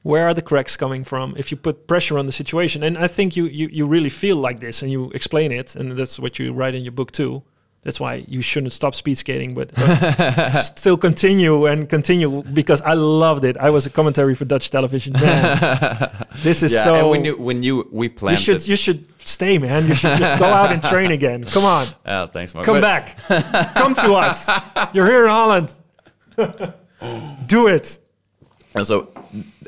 [0.02, 1.36] Where are the cracks coming from?
[1.38, 4.38] If you put pressure on the situation, and I think you you you really feel
[4.38, 7.44] like this, and you explain it, and that's what you write in your book too.
[7.82, 12.82] That's why you shouldn't stop speed skating, but, uh, but still continue and continue because
[12.82, 13.56] I loved it.
[13.58, 15.14] I was a commentary for Dutch television.
[15.14, 16.96] Man, this is yeah, so.
[16.96, 19.88] and when you when you we You planned should it, you should stay, man.
[19.88, 21.46] You should just go out and train again.
[21.46, 22.66] Come on, Oh, thanks, Mark.
[22.66, 24.50] come But- back, come to us.
[24.94, 25.72] You're here in Holland.
[27.48, 27.98] Do it.
[28.76, 29.08] And so,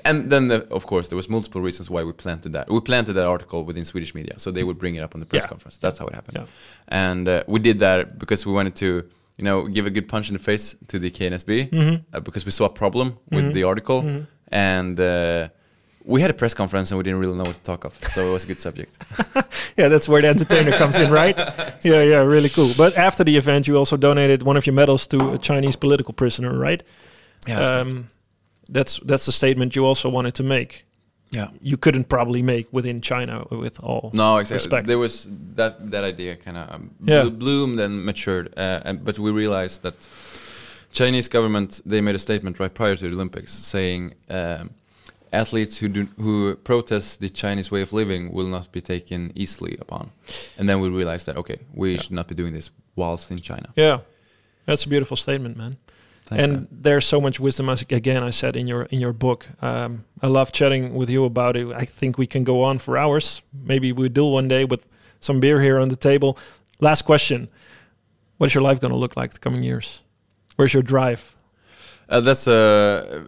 [0.05, 2.69] and then the, of course there was multiple reasons why we planted that.
[2.69, 5.25] We planted that article within Swedish media, so they would bring it up on the
[5.25, 5.49] press Yeah.
[5.49, 5.77] conference.
[5.77, 6.37] That's how it happened.
[6.39, 6.45] Yeah.
[6.87, 8.87] And uh, we did that because we wanted to,
[9.37, 11.95] you know, give a good punch in the face to the KNSB Mm-hmm.
[12.15, 15.47] uh, because we saw a problem with the article, and uh,
[16.03, 17.93] we had a press conference and we didn't really know what to talk of.
[18.09, 18.97] So it was a good subject.
[19.77, 21.37] Yeah, that's where the entertainer comes in, right?
[21.83, 22.71] Yeah, yeah, really cool.
[22.77, 26.13] But after the event, you also donated one of your medals to a Chinese political
[26.13, 26.83] prisoner, right?
[27.47, 27.59] Yeah.
[27.81, 28.09] Um,
[28.71, 30.85] that's that's the statement you also wanted to make.
[31.33, 31.47] yeah.
[31.61, 34.55] You couldn't probably make within China, with all No, exactly.
[34.55, 34.87] respect.
[34.87, 37.29] There was that that idea kind of um, Yeah.
[37.29, 39.95] bloomed and matured, uh, and but we realized that
[40.91, 44.69] Chinese government they made a statement right prior to the Olympics saying um,
[45.31, 49.77] athletes who do who protest the Chinese way of living will not be taken easily
[49.81, 50.09] upon,
[50.57, 53.67] and then we realized that okay, we should not be doing this whilst in China.
[53.77, 53.99] Yeah,
[54.65, 55.75] that's a beautiful statement, man.
[56.31, 56.67] Thanks, and man.
[56.71, 59.49] there's so much wisdom, as again I said in your in your book.
[59.61, 61.67] Um, I love chatting with you about it.
[61.75, 63.41] I think we can go on for hours.
[63.53, 64.87] Maybe we do one day with
[65.19, 66.37] some beer here on the table.
[66.79, 67.49] Last question:
[68.37, 70.03] What is your life going to look like the coming years?
[70.55, 71.35] Where's your drive?
[72.07, 73.27] Uh, that's a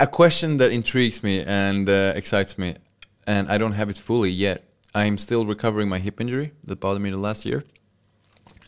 [0.00, 2.76] a question that intrigues me and uh, excites me,
[3.26, 4.64] and I don't have it fully yet.
[4.94, 7.64] I'm still recovering my hip injury that bothered me the last year.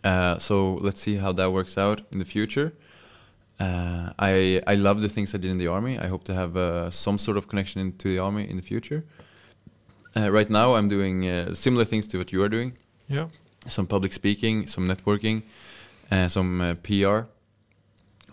[0.04, 2.74] Uh, so let's see how that works out in the future.
[3.60, 5.98] Uh, I I love the things I did in the army.
[5.98, 9.04] I hope to have uh, some sort of connection into the army in the future.
[10.16, 12.72] Uh, right now, I'm doing uh, similar things to what you are doing.
[13.08, 13.28] Yeah,
[13.66, 15.42] Some public speaking, some networking,
[16.10, 17.26] uh, some uh, PR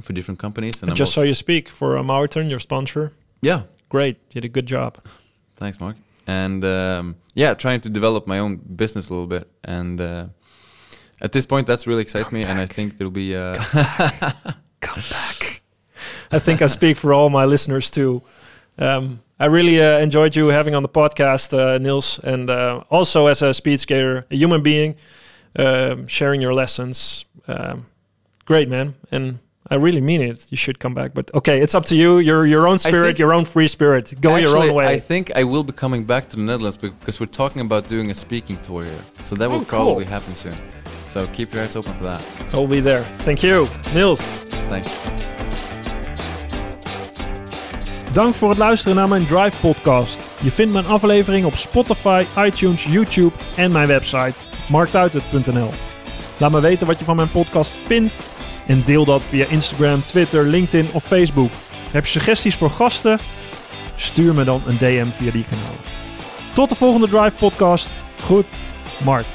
[0.01, 0.83] for different companies.
[0.83, 3.11] I I'm just saw you speak for uh, Maurten, your sponsor.
[3.41, 4.97] Yeah, Great, you did a good job.
[5.55, 5.95] Thanks, Mark.
[6.27, 9.47] And um, yeah, trying to develop my own business a little bit.
[9.63, 10.25] And uh,
[11.21, 12.43] at this point, that's really excites me.
[12.43, 13.35] And I think there'll be.
[14.85, 15.61] Come back.
[16.31, 18.21] I think I speak for all my listeners too.
[18.77, 23.27] Um, I really uh, enjoyed you having on the podcast, uh, Nils, and uh, also
[23.27, 24.95] as a speed skater, a human being,
[25.57, 27.25] um, sharing your lessons.
[27.47, 27.85] Um,
[28.45, 29.39] great, man, and
[29.69, 30.47] I really mean it.
[30.51, 32.19] You should come back, but okay, it's up to you.
[32.19, 34.13] Your your own spirit, your own free spirit.
[34.21, 34.87] Go your own way.
[34.87, 38.11] I think I will be coming back to the Netherlands because we're talking about doing
[38.11, 39.03] a speaking tour here.
[39.21, 39.85] So that will Oh, cool.
[39.85, 40.57] probably happen soon.
[41.15, 42.21] So keep your eyes open for that.
[42.51, 43.05] I'll be there.
[43.23, 44.43] Thank you, Niels.
[44.67, 44.97] Thanks.
[48.11, 50.19] Dank voor het luisteren naar mijn Drive podcast.
[50.41, 54.33] Je vindt mijn aflevering op Spotify, iTunes, YouTube en mijn website
[54.69, 55.69] marktuitert.nl.
[56.37, 58.15] Laat me weten wat je van mijn podcast vindt
[58.67, 61.51] en deel dat via Instagram, Twitter, LinkedIn of Facebook.
[61.91, 63.19] Heb je suggesties voor gasten?
[63.95, 65.79] Stuur me dan een DM via die kanalen.
[66.53, 67.89] Tot de volgende Drive podcast.
[68.21, 68.55] Goed,
[69.03, 69.25] Mark.